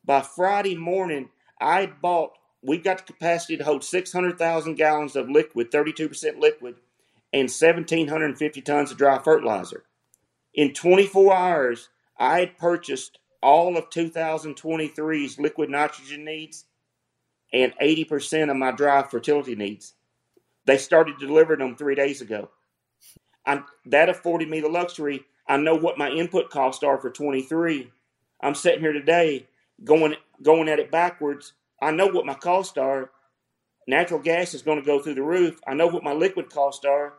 By 0.04 0.20
Friday 0.20 0.76
morning, 0.76 1.30
I 1.60 1.86
bought. 1.86 2.32
We've 2.62 2.84
got 2.84 2.98
the 2.98 3.12
capacity 3.12 3.56
to 3.56 3.64
hold 3.64 3.84
600,000 3.84 4.74
gallons 4.74 5.16
of 5.16 5.28
liquid, 5.28 5.70
32% 5.70 6.40
liquid, 6.40 6.76
and 7.32 7.50
1,750 7.50 8.60
tons 8.62 8.90
of 8.90 8.96
dry 8.96 9.18
fertilizer. 9.18 9.84
In 10.54 10.72
24 10.72 11.34
hours, 11.34 11.88
I 12.18 12.40
had 12.40 12.58
purchased 12.58 13.18
all 13.42 13.76
of 13.76 13.90
2023's 13.90 15.38
liquid 15.38 15.68
nitrogen 15.68 16.24
needs 16.24 16.64
and 17.52 17.74
80% 17.80 18.50
of 18.50 18.56
my 18.56 18.70
dry 18.70 19.02
fertility 19.02 19.54
needs. 19.54 19.94
They 20.64 20.78
started 20.78 21.18
delivering 21.18 21.60
them 21.60 21.76
three 21.76 21.94
days 21.94 22.20
ago. 22.20 22.50
I, 23.46 23.62
that 23.86 24.08
afforded 24.08 24.48
me 24.48 24.60
the 24.60 24.68
luxury. 24.68 25.24
I 25.46 25.58
know 25.58 25.74
what 25.74 25.98
my 25.98 26.10
input 26.10 26.50
costs 26.50 26.82
are 26.82 26.98
for 26.98 27.10
23. 27.10 27.90
I'm 28.40 28.54
sitting 28.54 28.80
here 28.80 28.92
today 28.92 29.46
going 29.84 30.16
going 30.42 30.68
at 30.68 30.78
it 30.78 30.90
backwards. 30.90 31.54
I 31.80 31.90
know 31.90 32.06
what 32.06 32.26
my 32.26 32.34
costs 32.34 32.78
are. 32.78 33.10
Natural 33.86 34.20
gas 34.20 34.54
is 34.54 34.62
going 34.62 34.78
to 34.78 34.84
go 34.84 34.98
through 34.98 35.14
the 35.14 35.22
roof. 35.22 35.60
I 35.66 35.74
know 35.74 35.86
what 35.86 36.04
my 36.04 36.12
liquid 36.12 36.50
costs 36.50 36.84
are, 36.84 37.14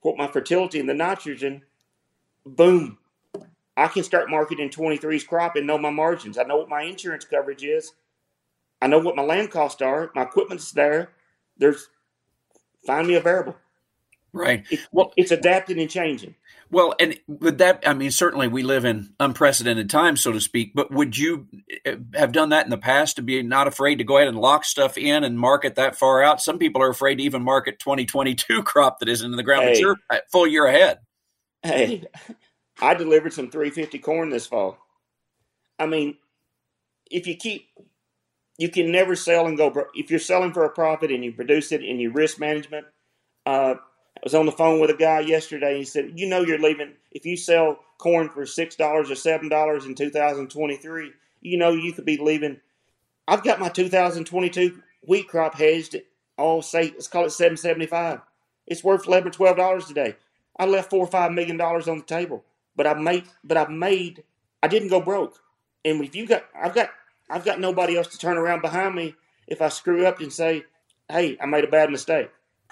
what 0.00 0.16
my 0.16 0.26
fertility 0.26 0.80
and 0.80 0.88
the 0.88 0.94
nitrogen. 0.94 1.62
Boom. 2.44 2.98
I 3.76 3.86
can 3.86 4.02
start 4.02 4.28
marketing 4.28 4.70
23's 4.70 5.24
crop 5.24 5.56
and 5.56 5.66
know 5.66 5.78
my 5.78 5.90
margins. 5.90 6.36
I 6.36 6.42
know 6.42 6.56
what 6.56 6.68
my 6.68 6.82
insurance 6.82 7.24
coverage 7.24 7.64
is. 7.64 7.92
I 8.82 8.88
know 8.88 8.98
what 8.98 9.16
my 9.16 9.22
land 9.22 9.50
costs 9.50 9.80
are. 9.82 10.10
My 10.14 10.22
equipment's 10.22 10.72
there. 10.72 11.12
There's 11.56 11.88
find 12.86 13.06
me 13.06 13.14
a 13.14 13.20
variable. 13.20 13.56
Right. 14.32 14.64
It, 14.70 14.80
well, 14.92 15.12
it's 15.16 15.32
adapting 15.32 15.80
and 15.80 15.90
changing. 15.90 16.34
Well, 16.70 16.94
and 17.00 17.18
with 17.26 17.58
that, 17.58 17.82
I 17.84 17.94
mean, 17.94 18.12
certainly 18.12 18.46
we 18.46 18.62
live 18.62 18.84
in 18.84 19.12
unprecedented 19.18 19.90
times, 19.90 20.20
so 20.20 20.32
to 20.32 20.40
speak. 20.40 20.72
But 20.72 20.92
would 20.92 21.18
you 21.18 21.48
eh, 21.84 21.96
have 22.14 22.30
done 22.30 22.50
that 22.50 22.64
in 22.64 22.70
the 22.70 22.78
past 22.78 23.16
to 23.16 23.22
be 23.22 23.42
not 23.42 23.66
afraid 23.66 23.96
to 23.96 24.04
go 24.04 24.18
ahead 24.18 24.28
and 24.28 24.38
lock 24.38 24.64
stuff 24.64 24.96
in 24.96 25.24
and 25.24 25.38
market 25.38 25.74
that 25.74 25.96
far 25.96 26.22
out? 26.22 26.40
Some 26.40 26.58
people 26.58 26.80
are 26.80 26.90
afraid 26.90 27.16
to 27.16 27.24
even 27.24 27.42
market 27.42 27.80
2022 27.80 28.62
crop 28.64 29.00
that 29.00 29.08
isn't 29.08 29.28
in 29.28 29.36
the 29.36 29.42
ground, 29.42 29.64
hey, 29.64 29.72
but 29.72 29.80
you're 29.80 29.96
full 30.30 30.46
year 30.46 30.66
ahead. 30.66 31.00
Hey, 31.62 32.04
I 32.80 32.94
delivered 32.94 33.32
some 33.32 33.50
350 33.50 33.98
corn 33.98 34.30
this 34.30 34.46
fall. 34.46 34.78
I 35.78 35.86
mean, 35.86 36.18
if 37.10 37.26
you 37.26 37.36
keep, 37.36 37.68
you 38.58 38.68
can 38.68 38.92
never 38.92 39.16
sell 39.16 39.46
and 39.46 39.56
go. 39.56 39.86
If 39.94 40.10
you're 40.10 40.20
selling 40.20 40.52
for 40.52 40.64
a 40.64 40.70
profit 40.70 41.10
and 41.10 41.24
you 41.24 41.32
produce 41.32 41.72
it 41.72 41.82
and 41.82 42.00
you 42.00 42.12
risk 42.12 42.38
management, 42.38 42.86
uh, 43.44 43.74
I 44.20 44.24
was 44.24 44.34
on 44.34 44.44
the 44.44 44.52
phone 44.52 44.80
with 44.80 44.90
a 44.90 44.94
guy 44.94 45.20
yesterday. 45.20 45.70
And 45.70 45.78
he 45.78 45.84
said, 45.84 46.12
"You 46.18 46.28
know, 46.28 46.42
you're 46.42 46.58
leaving 46.58 46.92
if 47.10 47.24
you 47.24 47.36
sell 47.36 47.80
corn 47.96 48.28
for 48.28 48.44
six 48.44 48.76
dollars 48.76 49.10
or 49.10 49.14
seven 49.14 49.48
dollars 49.48 49.86
in 49.86 49.94
2023. 49.94 51.12
You 51.40 51.56
know, 51.56 51.70
you 51.70 51.92
could 51.92 52.04
be 52.04 52.18
leaving. 52.18 52.60
I've 53.26 53.42
got 53.42 53.60
my 53.60 53.70
2022 53.70 54.82
wheat 55.06 55.28
crop 55.28 55.54
hedged. 55.54 55.96
Oh, 56.36 56.60
say 56.60 56.90
let's 56.90 57.08
call 57.08 57.24
it 57.24 57.30
775. 57.30 58.20
It's 58.66 58.84
worth 58.84 59.06
11 59.06 59.28
or 59.28 59.32
12 59.32 59.56
dollars 59.56 59.86
today. 59.86 60.16
I 60.58 60.66
left 60.66 60.90
four 60.90 61.04
or 61.04 61.06
five 61.06 61.32
million 61.32 61.56
dollars 61.56 61.88
on 61.88 61.98
the 61.98 62.04
table, 62.04 62.44
but 62.76 62.86
I 62.86 62.94
made, 62.94 63.24
but 63.42 63.56
I 63.56 63.66
made, 63.68 64.24
I 64.62 64.68
didn't 64.68 64.88
go 64.88 65.00
broke. 65.00 65.38
And 65.84 66.04
if 66.04 66.14
you 66.14 66.26
got, 66.26 66.44
I've 66.54 66.74
got, 66.74 66.90
I've 67.30 67.44
got 67.44 67.60
nobody 67.60 67.96
else 67.96 68.08
to 68.08 68.18
turn 68.18 68.36
around 68.36 68.60
behind 68.60 68.94
me 68.94 69.14
if 69.46 69.62
I 69.62 69.70
screw 69.70 70.04
up 70.04 70.20
and 70.20 70.30
say, 70.30 70.64
"Hey, 71.10 71.38
I 71.40 71.46
made 71.46 71.64
a 71.64 71.70
bad 71.70 71.90
mistake." 71.90 72.30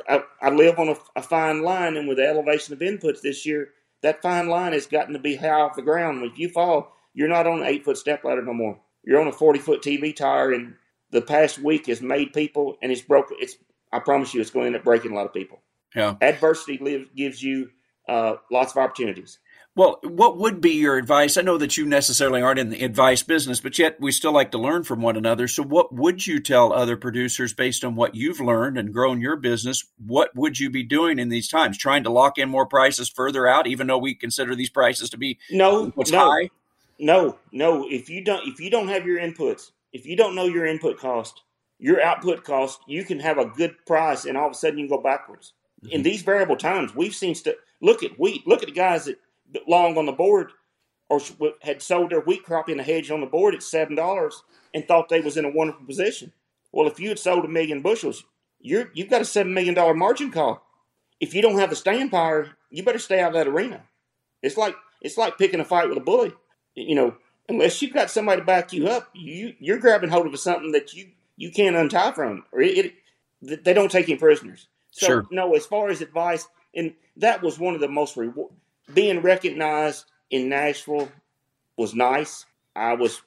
I, 0.08 0.22
I 0.40 0.50
live 0.50 0.78
on 0.78 0.88
a, 0.88 0.96
a, 1.16 1.22
fine 1.22 1.62
line, 1.62 1.96
and 1.96 2.08
with 2.08 2.18
the 2.18 2.26
elevation 2.26 2.74
of 2.74 2.80
inputs 2.80 3.20
this 3.20 3.46
year, 3.46 3.70
that 4.02 4.22
fine 4.22 4.48
line 4.48 4.72
has 4.72 4.86
gotten 4.86 5.12
to 5.12 5.18
be 5.18 5.36
high 5.36 5.48
off 5.48 5.76
the 5.76 5.82
ground. 5.82 6.22
If 6.24 6.38
you 6.38 6.48
fall, 6.48 6.92
you're 7.14 7.28
not 7.28 7.46
on 7.46 7.60
an 7.60 7.66
eight 7.66 7.84
foot 7.84 7.98
step 7.98 8.24
ladder 8.24 8.42
no 8.42 8.54
more. 8.54 8.78
You're 9.04 9.20
on 9.20 9.28
a 9.28 9.32
40 9.32 9.58
foot 9.58 9.82
TV 9.82 10.14
tire, 10.14 10.52
and 10.52 10.74
the 11.10 11.22
past 11.22 11.58
week 11.58 11.86
has 11.86 12.00
made 12.00 12.32
people, 12.32 12.76
and 12.82 12.92
it's 12.92 13.02
broken. 13.02 13.36
It's 13.40 13.56
I 13.92 14.00
promise 14.00 14.34
you, 14.34 14.40
it's 14.40 14.50
going 14.50 14.64
to 14.64 14.66
end 14.68 14.76
up 14.76 14.84
breaking 14.84 15.12
a 15.12 15.14
lot 15.14 15.26
of 15.26 15.32
people. 15.32 15.60
Yeah, 15.94 16.16
adversity 16.20 16.78
lives, 16.78 17.08
gives 17.16 17.42
you 17.42 17.70
uh, 18.08 18.36
lots 18.50 18.72
of 18.72 18.78
opportunities. 18.78 19.38
Well, 19.78 20.00
what 20.02 20.36
would 20.38 20.60
be 20.60 20.72
your 20.72 20.96
advice? 20.96 21.36
I 21.36 21.42
know 21.42 21.56
that 21.56 21.76
you 21.76 21.86
necessarily 21.86 22.42
aren't 22.42 22.58
in 22.58 22.70
the 22.70 22.82
advice 22.82 23.22
business, 23.22 23.60
but 23.60 23.78
yet 23.78 24.00
we 24.00 24.10
still 24.10 24.32
like 24.32 24.50
to 24.50 24.58
learn 24.58 24.82
from 24.82 25.00
one 25.00 25.16
another. 25.16 25.46
So, 25.46 25.62
what 25.62 25.94
would 25.94 26.26
you 26.26 26.40
tell 26.40 26.72
other 26.72 26.96
producers 26.96 27.54
based 27.54 27.84
on 27.84 27.94
what 27.94 28.16
you've 28.16 28.40
learned 28.40 28.76
and 28.76 28.92
grown 28.92 29.20
your 29.20 29.36
business? 29.36 29.84
What 30.04 30.34
would 30.34 30.58
you 30.58 30.68
be 30.68 30.82
doing 30.82 31.20
in 31.20 31.28
these 31.28 31.46
times? 31.46 31.78
Trying 31.78 32.02
to 32.02 32.10
lock 32.10 32.38
in 32.38 32.48
more 32.48 32.66
prices 32.66 33.08
further 33.08 33.46
out, 33.46 33.68
even 33.68 33.86
though 33.86 33.98
we 33.98 34.16
consider 34.16 34.56
these 34.56 34.68
prices 34.68 35.10
to 35.10 35.16
be 35.16 35.38
no, 35.48 35.90
what's 35.90 36.10
no, 36.10 36.28
high? 36.28 36.50
No, 36.98 37.38
no. 37.52 37.86
If 37.88 38.10
you 38.10 38.24
don't, 38.24 38.48
if 38.48 38.58
you 38.58 38.70
don't 38.70 38.88
have 38.88 39.06
your 39.06 39.20
inputs, 39.20 39.70
if 39.92 40.06
you 40.06 40.16
don't 40.16 40.34
know 40.34 40.46
your 40.46 40.66
input 40.66 40.98
cost, 40.98 41.42
your 41.78 42.02
output 42.02 42.42
cost, 42.42 42.80
you 42.88 43.04
can 43.04 43.20
have 43.20 43.38
a 43.38 43.46
good 43.46 43.76
price, 43.86 44.24
and 44.24 44.36
all 44.36 44.46
of 44.46 44.52
a 44.54 44.56
sudden 44.56 44.80
you 44.80 44.88
go 44.88 45.00
backwards. 45.00 45.52
Mm-hmm. 45.84 45.92
In 45.92 46.02
these 46.02 46.22
variable 46.22 46.56
times, 46.56 46.96
we've 46.96 47.14
seen 47.14 47.36
stuff. 47.36 47.54
Look 47.80 48.02
at 48.02 48.18
wheat. 48.18 48.44
Look 48.44 48.64
at 48.64 48.68
the 48.68 48.74
guys 48.74 49.04
that 49.04 49.20
long 49.66 49.96
on 49.96 50.06
the 50.06 50.12
board 50.12 50.52
or 51.08 51.20
had 51.62 51.82
sold 51.82 52.10
their 52.10 52.20
wheat 52.20 52.44
crop 52.44 52.68
in 52.68 52.80
a 52.80 52.82
hedge 52.82 53.10
on 53.10 53.20
the 53.20 53.26
board 53.26 53.54
at 53.54 53.62
seven 53.62 53.94
dollars 53.94 54.42
and 54.74 54.86
thought 54.86 55.08
they 55.08 55.20
was 55.20 55.36
in 55.36 55.44
a 55.44 55.50
wonderful 55.50 55.86
position. 55.86 56.32
Well, 56.72 56.86
if 56.86 57.00
you 57.00 57.08
had 57.08 57.18
sold 57.18 57.44
a 57.44 57.48
million 57.48 57.80
bushels, 57.80 58.24
you're 58.60 58.90
you've 58.94 59.10
got 59.10 59.22
a 59.22 59.26
seven 59.26 59.54
million 59.54 59.74
dollar 59.74 59.94
margin 59.94 60.30
call. 60.30 60.64
If 61.20 61.34
you 61.34 61.42
don't 61.42 61.58
have 61.58 61.70
the 61.70 61.76
staying 61.76 62.10
power, 62.10 62.50
you 62.70 62.82
better 62.82 62.98
stay 62.98 63.20
out 63.20 63.28
of 63.28 63.34
that 63.34 63.48
arena. 63.48 63.84
It's 64.42 64.56
like 64.56 64.76
it's 65.00 65.16
like 65.16 65.38
picking 65.38 65.60
a 65.60 65.64
fight 65.64 65.88
with 65.88 65.98
a 65.98 66.02
bully. 66.02 66.32
You 66.74 66.94
know, 66.94 67.16
unless 67.48 67.80
you've 67.80 67.94
got 67.94 68.10
somebody 68.10 68.40
to 68.40 68.46
back 68.46 68.72
you 68.72 68.88
up, 68.88 69.08
you 69.14 69.54
you're 69.58 69.78
grabbing 69.78 70.10
hold 70.10 70.26
of 70.26 70.38
something 70.38 70.72
that 70.72 70.92
you 70.92 71.08
you 71.36 71.50
can't 71.50 71.76
untie 71.76 72.12
from, 72.12 72.44
or 72.52 72.60
it, 72.60 72.94
it 73.40 73.64
they 73.64 73.72
don't 73.72 73.90
take 73.90 74.08
you 74.08 74.18
prisoners. 74.18 74.68
So 74.90 75.06
sure. 75.06 75.26
no, 75.30 75.54
as 75.54 75.64
far 75.64 75.88
as 75.88 76.00
advice, 76.00 76.46
and 76.74 76.94
that 77.16 77.42
was 77.42 77.58
one 77.58 77.74
of 77.74 77.80
the 77.80 77.88
most 77.88 78.16
reward 78.16 78.52
being 78.92 79.20
recognized 79.20 80.04
in 80.30 80.48
Nashville 80.48 81.10
was 81.76 81.94
nice. 81.94 82.44
I 82.74 82.94
was 82.94 83.22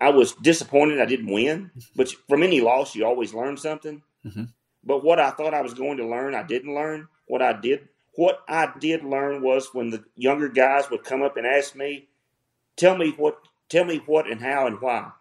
I 0.00 0.10
was 0.10 0.32
disappointed 0.32 1.00
I 1.00 1.06
didn't 1.06 1.32
win, 1.32 1.70
but 1.94 2.10
from 2.28 2.42
any 2.42 2.60
loss 2.60 2.94
you 2.94 3.04
always 3.04 3.34
learn 3.34 3.56
something. 3.56 4.02
Mm-hmm. 4.24 4.44
But 4.84 5.04
what 5.04 5.20
I 5.20 5.30
thought 5.30 5.54
I 5.54 5.62
was 5.62 5.74
going 5.74 5.98
to 5.98 6.06
learn, 6.06 6.34
I 6.34 6.42
didn't 6.42 6.74
learn. 6.74 7.08
What 7.26 7.42
I 7.42 7.52
did, 7.52 7.88
what 8.14 8.40
I 8.48 8.72
did 8.78 9.04
learn 9.04 9.42
was 9.42 9.68
when 9.72 9.90
the 9.90 10.04
younger 10.16 10.48
guys 10.48 10.90
would 10.90 11.04
come 11.04 11.22
up 11.22 11.36
and 11.36 11.46
ask 11.46 11.76
me, 11.76 12.08
"Tell 12.76 12.96
me 12.96 13.10
what, 13.10 13.38
tell 13.68 13.84
me 13.84 14.02
what 14.06 14.30
and 14.30 14.40
how 14.40 14.66
and 14.66 14.80
why." 14.80 15.12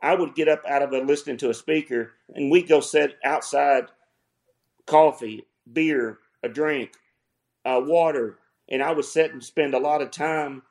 I 0.00 0.14
would 0.14 0.34
get 0.34 0.48
up 0.48 0.62
out 0.68 0.82
of 0.82 0.92
a 0.92 0.98
listening 0.98 1.38
to 1.38 1.50
a 1.50 1.54
speaker, 1.54 2.12
and 2.34 2.50
we'd 2.50 2.68
go 2.68 2.80
sit 2.80 3.16
outside, 3.24 3.86
coffee, 4.86 5.46
beer, 5.72 6.18
a 6.42 6.48
drink, 6.48 6.92
uh, 7.64 7.80
water, 7.84 8.38
and 8.68 8.82
I 8.82 8.92
would 8.92 9.04
sit 9.04 9.32
and 9.32 9.42
spend 9.42 9.74
a 9.74 9.78
lot 9.78 10.02
of 10.02 10.10
time, 10.10 10.62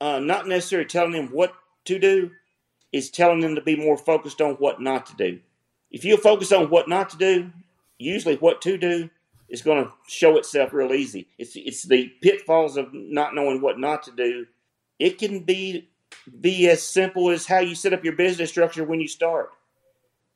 uh, 0.00 0.18
not 0.18 0.48
necessarily 0.48 0.88
telling 0.88 1.12
them 1.12 1.28
what 1.28 1.54
to 1.86 1.98
do, 1.98 2.30
is 2.92 3.10
telling 3.10 3.40
them 3.40 3.56
to 3.56 3.60
be 3.60 3.76
more 3.76 3.96
focused 3.96 4.40
on 4.40 4.54
what 4.54 4.80
not 4.80 5.06
to 5.06 5.16
do. 5.16 5.40
If 5.90 6.04
you 6.04 6.16
focus 6.16 6.52
on 6.52 6.70
what 6.70 6.88
not 6.88 7.10
to 7.10 7.16
do, 7.16 7.50
usually 7.98 8.36
what 8.36 8.62
to 8.62 8.78
do 8.78 9.10
is 9.48 9.62
going 9.62 9.84
to 9.84 9.92
show 10.08 10.36
itself 10.36 10.72
real 10.72 10.92
easy. 10.92 11.28
It's 11.38 11.56
it's 11.56 11.82
the 11.82 12.08
pitfalls 12.22 12.76
of 12.76 12.88
not 12.92 13.34
knowing 13.34 13.60
what 13.60 13.78
not 13.78 14.02
to 14.04 14.10
do. 14.10 14.46
It 14.98 15.18
can 15.18 15.40
be 15.40 15.88
be 16.40 16.68
as 16.68 16.82
simple 16.82 17.30
as 17.30 17.46
how 17.46 17.60
you 17.60 17.74
set 17.74 17.92
up 17.92 18.04
your 18.04 18.14
business 18.14 18.50
structure 18.50 18.84
when 18.84 19.00
you 19.00 19.08
start. 19.08 19.50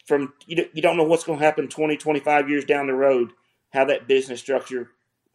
From 0.07 0.33
you, 0.47 0.69
you 0.73 0.83
don't 0.83 0.97
know 0.97 1.05
what's 1.05 1.25
going 1.25 1.39
to 1.39 1.45
happen 1.45 1.69
20, 1.69 1.97
25 1.97 2.49
years 2.49 2.65
down 2.65 2.87
the 2.87 2.95
road, 2.95 3.33
how 3.71 3.85
that 3.87 4.09
business 4.09 4.41
structure 4.41 4.91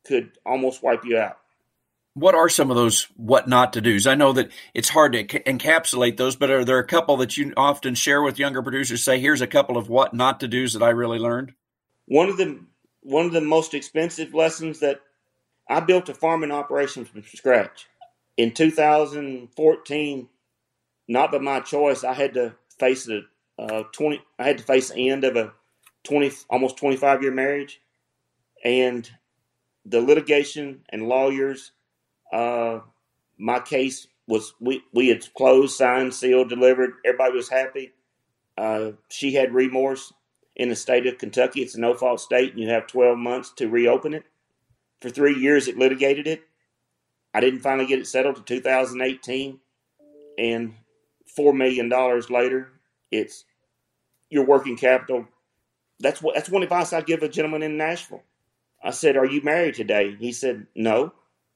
could 0.05 0.31
almost 0.45 0.83
wipe 0.83 1.05
you 1.05 1.17
out. 1.17 1.37
What 2.15 2.35
are 2.35 2.49
some 2.49 2.69
of 2.69 2.77
those 2.77 3.07
what 3.15 3.47
not 3.47 3.73
to 3.73 3.81
do's? 3.81 4.05
I 4.05 4.13
know 4.13 4.33
that 4.33 4.51
it's 4.73 4.89
hard 4.89 5.13
to 5.13 5.23
encapsulate 5.25 6.17
those, 6.17 6.35
but 6.35 6.51
are 6.51 6.63
there 6.63 6.77
a 6.77 6.85
couple 6.85 7.17
that 7.17 7.37
you 7.37 7.53
often 7.57 7.95
share 7.95 8.21
with 8.21 8.37
younger 8.37 8.61
producers? 8.61 9.03
Say, 9.03 9.19
here's 9.19 9.41
a 9.41 9.47
couple 9.47 9.77
of 9.77 9.89
what 9.89 10.13
not 10.13 10.39
to 10.41 10.47
do's 10.47 10.73
that 10.73 10.83
I 10.83 10.89
really 10.89 11.17
learned. 11.17 11.53
One 12.05 12.29
of 12.29 12.37
the 12.37 12.59
one 13.01 13.25
of 13.25 13.31
the 13.31 13.41
most 13.41 13.73
expensive 13.73 14.33
lessons 14.33 14.79
that 14.79 15.01
I 15.69 15.79
built 15.79 16.09
a 16.09 16.13
farming 16.13 16.51
operation 16.51 17.05
from 17.05 17.23
scratch 17.23 17.87
in 18.37 18.53
2014. 18.53 20.29
Not 21.07 21.31
by 21.31 21.39
my 21.39 21.59
choice, 21.59 22.03
I 22.03 22.13
had 22.13 22.33
to 22.35 22.55
face 22.79 23.05
the 23.05 23.25
uh, 23.59 23.83
20. 23.91 24.21
I 24.39 24.43
had 24.43 24.59
to 24.59 24.63
face 24.63 24.89
the 24.89 25.09
end 25.09 25.23
of 25.23 25.35
a 25.35 25.51
20, 26.03 26.31
almost 26.49 26.77
25 26.77 27.23
year 27.23 27.31
marriage, 27.31 27.81
and 28.63 29.09
the 29.85 29.99
litigation 29.99 30.81
and 30.89 31.09
lawyers 31.09 31.72
uh, 32.33 32.79
my 33.37 33.59
case 33.59 34.07
was 34.27 34.53
we, 34.59 34.83
we 34.91 35.09
had 35.09 35.31
closed, 35.35 35.77
signed, 35.77 36.13
sealed, 36.13 36.49
delivered. 36.49 36.93
Everybody 37.05 37.35
was 37.35 37.49
happy. 37.49 37.93
Uh, 38.57 38.91
she 39.09 39.33
had 39.33 39.53
remorse 39.53 40.11
in 40.55 40.69
the 40.69 40.75
state 40.75 41.05
of 41.05 41.19
Kentucky. 41.19 41.61
It's 41.61 41.75
a 41.75 41.79
no 41.79 41.93
fault 41.93 42.19
state, 42.19 42.51
and 42.51 42.59
you 42.59 42.69
have 42.69 42.87
12 42.87 43.17
months 43.17 43.51
to 43.57 43.67
reopen 43.67 44.13
it. 44.13 44.23
For 45.01 45.09
three 45.09 45.37
years, 45.37 45.67
it 45.67 45.77
litigated 45.77 46.27
it. 46.27 46.41
I 47.33 47.39
didn't 47.39 47.59
finally 47.59 47.87
get 47.87 47.99
it 47.99 48.07
settled 48.07 48.37
to 48.37 48.41
2018, 48.43 49.59
and 50.37 50.73
four 51.35 51.53
million 51.53 51.89
dollars 51.89 52.29
later, 52.29 52.69
it's 53.11 53.45
your 54.29 54.45
working 54.45 54.77
capital. 54.77 55.27
That's 55.99 56.21
what 56.21 56.35
that's 56.35 56.49
one 56.49 56.63
advice 56.63 56.93
I 56.93 57.01
give 57.01 57.23
a 57.23 57.29
gentleman 57.29 57.63
in 57.63 57.77
Nashville. 57.77 58.23
I 58.83 58.91
said, 58.91 59.17
"Are 59.17 59.25
you 59.25 59.41
married 59.41 59.75
today?" 59.75 60.15
He 60.19 60.31
said, 60.31 60.67
"No." 60.75 61.13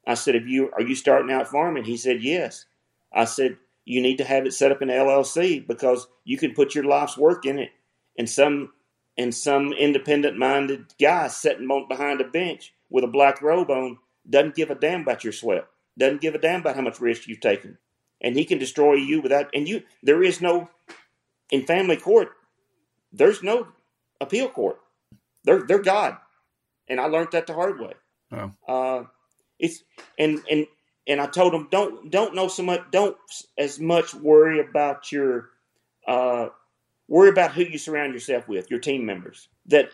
I 0.08 0.14
said, 0.16 0.36
"Have 0.36 0.48
you 0.48 0.72
are 0.72 0.82
you 0.82 0.96
starting 0.96 1.32
out 1.32 1.50
farming?" 1.50 1.84
He 1.84 1.98
said, 1.98 2.24
"Yes." 2.24 2.66
I 3.14 3.26
said, 3.26 3.58
"You 3.86 4.02
need 4.02 4.18
to 4.18 4.24
have 4.24 4.46
it 4.46 4.54
set 4.54 4.72
up 4.72 4.82
in 4.82 4.90
LLC 4.90 5.60
because 5.68 6.08
you 6.24 6.38
can 6.38 6.54
put 6.54 6.74
your 6.74 6.86
life's 6.86 7.18
work 7.18 7.46
in 7.46 7.60
it." 7.60 7.72
And 8.18 8.30
some 8.30 8.72
and 9.18 9.36
some 9.36 9.74
independent 9.74 10.38
minded 10.38 10.94
guy 11.00 11.28
sitting 11.28 11.68
behind 11.90 12.22
a 12.22 12.28
bench 12.28 12.74
with 12.90 13.04
a 13.04 13.08
black 13.08 13.42
robe 13.42 13.70
on 13.70 13.98
doesn't 14.30 14.56
give 14.56 14.70
a 14.70 14.76
damn 14.76 15.02
about 15.02 15.24
your 15.24 15.34
sweat, 15.34 15.68
doesn't 15.98 16.22
give 16.22 16.36
a 16.36 16.40
damn 16.40 16.62
about 16.62 16.76
how 16.76 16.82
much 16.82 17.02
risk 17.02 17.28
you've 17.28 17.40
taken, 17.40 17.78
and 18.22 18.36
he 18.36 18.46
can 18.46 18.60
destroy 18.60 18.94
you 18.94 19.22
without. 19.22 19.50
And 19.54 19.68
you, 19.68 19.84
there 20.02 20.24
is 20.24 20.42
no 20.42 20.70
in 21.52 21.66
family 21.66 21.98
court. 21.98 22.30
There's 23.12 23.44
no 23.44 23.68
appeal 24.22 24.50
court. 24.50 24.80
They're 25.44 25.64
they're 25.64 25.80
God, 25.82 26.18
and 26.88 27.00
I 27.00 27.06
learned 27.06 27.30
that 27.34 27.48
the 27.48 27.54
hard 27.54 27.80
way. 27.80 27.94
Oh. 28.32 28.52
Uh, 28.68 29.04
it's 29.60 29.84
and 30.18 30.42
and 30.50 30.68
and 31.08 31.22
I 31.22 31.28
told 31.28 31.54
them 31.54 31.68
don't 31.72 32.12
don't 32.12 32.36
know 32.36 32.48
so 32.48 32.64
much 32.64 32.82
don't 32.92 33.18
as 33.58 33.80
much 33.80 34.14
worry 34.14 34.60
about 34.60 35.12
your 35.12 35.50
uh, 36.08 36.50
worry 37.08 37.30
about 37.30 37.54
who 37.54 37.64
you 37.64 37.78
surround 37.78 38.14
yourself 38.14 38.48
with, 38.48 38.70
your 38.70 38.80
team 38.80 39.06
members. 39.06 39.50
That 39.68 39.90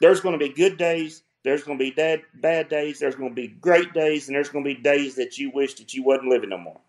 there's 0.00 0.20
going 0.20 0.38
to 0.38 0.44
be 0.44 0.52
good 0.52 0.76
days, 0.76 1.22
there's 1.44 1.62
going 1.62 1.78
to 1.78 1.84
be 1.84 1.90
bad 1.90 2.22
bad 2.34 2.68
days, 2.68 2.98
there's 2.98 3.16
going 3.16 3.30
to 3.30 3.34
be 3.34 3.48
great 3.48 3.92
days, 3.92 4.28
and 4.28 4.36
there's 4.36 4.48
going 4.48 4.64
to 4.64 4.74
be 4.74 4.80
days 4.80 5.16
that 5.16 5.38
you 5.38 5.50
wish 5.50 5.74
that 5.74 5.94
you 5.94 6.02
wasn't 6.02 6.28
living 6.28 6.50
no 6.50 6.58
more. 6.58 6.80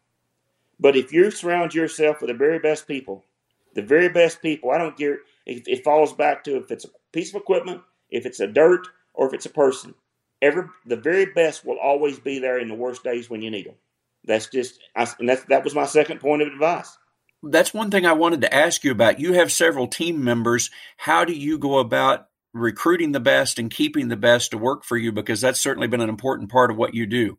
But 0.79 0.95
if 0.95 1.11
you 1.11 1.31
surround 1.31 1.73
yourself 1.73 2.21
with 2.21 2.29
the 2.29 2.37
very 2.37 2.59
best 2.59 2.87
people, 2.87 3.25
the 3.73 3.81
very 3.81 4.09
best 4.09 4.41
people, 4.41 4.71
I 4.71 4.77
don't 4.77 4.97
care 4.97 5.19
if 5.45 5.67
it 5.67 5.83
falls 5.83 6.13
back 6.13 6.43
to 6.43 6.57
if 6.57 6.71
it's 6.71 6.85
a 6.85 6.89
piece 7.11 7.29
of 7.33 7.41
equipment, 7.41 7.81
if 8.09 8.25
it's 8.25 8.39
a 8.39 8.47
dirt, 8.47 8.87
or 9.13 9.27
if 9.27 9.33
it's 9.33 9.45
a 9.45 9.51
person 9.51 9.95
every 10.41 10.63
the 10.85 10.95
very 10.95 11.25
best 11.25 11.65
will 11.65 11.79
always 11.79 12.19
be 12.19 12.39
there 12.39 12.59
in 12.59 12.67
the 12.67 12.75
worst 12.75 13.03
days 13.03 13.29
when 13.29 13.41
you 13.41 13.51
need 13.51 13.67
them. 13.67 13.75
That's 14.23 14.47
just, 14.47 14.79
I, 14.95 15.07
and 15.19 15.29
that's, 15.29 15.43
that 15.45 15.63
was 15.63 15.73
my 15.73 15.85
second 15.85 16.19
point 16.19 16.41
of 16.41 16.49
advice. 16.49 16.97
That's 17.43 17.73
one 17.73 17.91
thing 17.91 18.05
I 18.05 18.13
wanted 18.13 18.41
to 18.41 18.53
ask 18.53 18.83
you 18.83 18.91
about. 18.91 19.19
You 19.19 19.33
have 19.33 19.51
several 19.51 19.87
team 19.87 20.23
members. 20.23 20.69
How 20.97 21.23
do 21.23 21.33
you 21.33 21.57
go 21.57 21.77
about 21.77 22.27
recruiting 22.51 23.13
the 23.13 23.19
best 23.19 23.57
and 23.57 23.71
keeping 23.71 24.09
the 24.09 24.17
best 24.17 24.51
to 24.51 24.57
work 24.57 24.83
for 24.83 24.97
you? 24.97 25.11
Because 25.11 25.39
that's 25.39 25.59
certainly 25.59 25.87
been 25.87 26.01
an 26.01 26.09
important 26.09 26.51
part 26.51 26.71
of 26.71 26.77
what 26.77 26.93
you 26.93 27.05
do. 27.05 27.37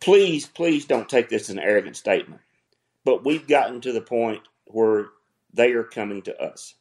Please, 0.00 0.46
please 0.46 0.86
don't 0.86 1.08
take 1.08 1.28
this 1.28 1.42
as 1.42 1.50
an 1.50 1.58
arrogant 1.58 1.96
statement, 1.96 2.40
but 3.04 3.24
we've 3.24 3.46
gotten 3.46 3.80
to 3.82 3.92
the 3.92 4.00
point 4.00 4.42
where 4.64 5.06
they 5.52 5.72
are 5.72 5.84
coming 5.84 6.22
to 6.22 6.42
us. 6.42 6.74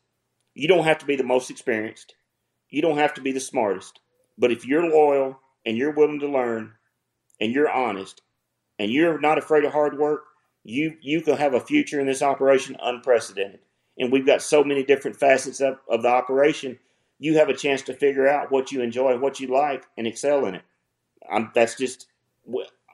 You 0.56 0.67
don't 0.67 0.86
have 0.86 0.99
to 0.99 1.06
be 1.06 1.15
the 1.15 1.23
most 1.23 1.52
experienced. 1.52 2.15
You 2.69 2.82
don't 2.82 2.97
have 2.97 3.13
to 3.15 3.21
be 3.21 3.32
the 3.34 3.39
smartest. 3.39 3.99
But 4.38 4.52
if 4.52 4.65
you're 4.65 4.89
loyal 4.89 5.39
and 5.65 5.78
you're 5.78 5.91
willing 5.91 6.19
to 6.19 6.28
learn 6.28 6.73
and 7.39 7.54
you're 7.54 7.69
honest 7.69 8.21
and 8.80 8.91
you're 8.91 9.19
not 9.19 9.38
afraid 9.38 9.63
of 9.63 9.73
hard 9.73 9.97
work, 9.97 10.26
you 10.63 10.97
you 11.02 11.21
can 11.21 11.38
have 11.38 11.54
a 11.54 11.60
future 11.60 11.99
in 11.99 12.08
this 12.08 12.21
operation 12.21 12.78
unprecedented. 12.82 13.60
And 13.97 14.12
we've 14.12 14.26
got 14.26 14.41
so 14.41 14.63
many 14.63 14.84
different 14.84 15.17
facets 15.17 15.62
of, 15.62 15.78
of 15.88 16.02
the 16.02 16.10
operation. 16.10 16.80
You 17.19 17.38
have 17.38 17.49
a 17.49 17.56
chance 17.56 17.84
to 17.84 17.93
figure 17.93 18.28
out 18.28 18.52
what 18.52 18.71
you 18.71 18.82
enjoy, 18.82 19.17
what 19.17 19.39
you 19.39 19.47
like, 19.47 19.86
and 19.97 20.08
excel 20.08 20.45
in 20.45 20.56
it. 20.56 20.63
I'm, 21.32 21.52
that's 21.54 21.76
just 21.76 22.08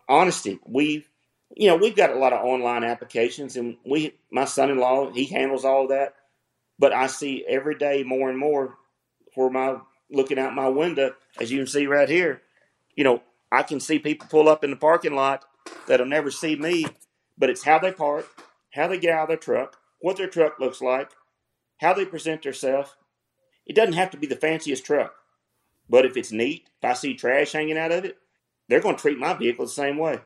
honesty. 0.08 0.60
We've 0.66 1.10
you 1.56 1.68
know 1.68 1.78
we've 1.78 1.96
got 1.96 2.12
a 2.12 2.20
lot 2.20 2.34
of 2.34 2.44
online 2.44 2.84
applications, 2.84 3.56
and 3.56 3.78
we 3.86 4.16
my 4.32 4.46
son-in-law 4.46 5.12
he 5.12 5.26
handles 5.26 5.66
all 5.66 5.88
that. 5.88 6.16
But 6.78 6.94
I 6.94 7.08
see 7.08 7.46
every 7.48 7.76
day 7.76 8.04
more 8.04 8.30
and 8.30 8.38
more 8.38 8.78
for 9.34 9.50
my 9.50 9.78
looking 10.12 10.40
out 10.40 10.56
my 10.56 10.68
window, 10.68 11.14
as 11.40 11.52
you 11.52 11.60
can 11.60 11.68
see 11.68 11.86
right 11.86 12.10
here, 12.10 12.42
you 13.00 13.06
know, 13.06 13.24
I 13.50 13.64
can 13.64 13.80
see 13.80 13.98
people 13.98 14.28
pull 14.30 14.50
up 14.50 14.62
in 14.62 14.72
the 14.72 14.76
parking 14.76 15.16
lot 15.16 15.46
that'll 15.88 16.06
never 16.06 16.30
see 16.30 16.58
me, 16.58 16.86
but 17.38 17.50
it's 17.50 17.64
how 17.64 17.80
they 17.80 17.94
park, 17.94 18.28
how 18.74 18.90
they 18.90 19.00
get 19.00 19.14
out 19.14 19.22
of 19.22 19.28
their 19.30 19.38
truck, 19.38 19.78
what 20.02 20.18
their 20.18 20.28
truck 20.28 20.60
looks 20.60 20.82
like, 20.82 21.10
how 21.80 21.94
they 21.94 22.04
present 22.04 22.44
themselves. 22.44 22.94
It 23.66 23.78
doesn't 23.78 23.94
have 23.94 24.12
to 24.12 24.18
be 24.18 24.28
the 24.28 24.36
fanciest 24.36 24.86
truck, 24.86 25.14
but 25.90 26.06
if 26.06 26.18
it's 26.18 26.34
neat, 26.34 26.70
if 26.84 26.90
I 26.90 26.92
see 26.92 27.14
trash 27.14 27.54
hanging 27.54 27.78
out 27.78 27.94
of 27.94 28.04
it, 28.04 28.18
they're 28.68 28.82
going 28.82 28.98
to 28.98 29.02
treat 29.02 29.18
my 29.18 29.34
vehicle 29.34 29.64
the 29.64 29.72
same 29.72 29.98
way. 29.98 30.20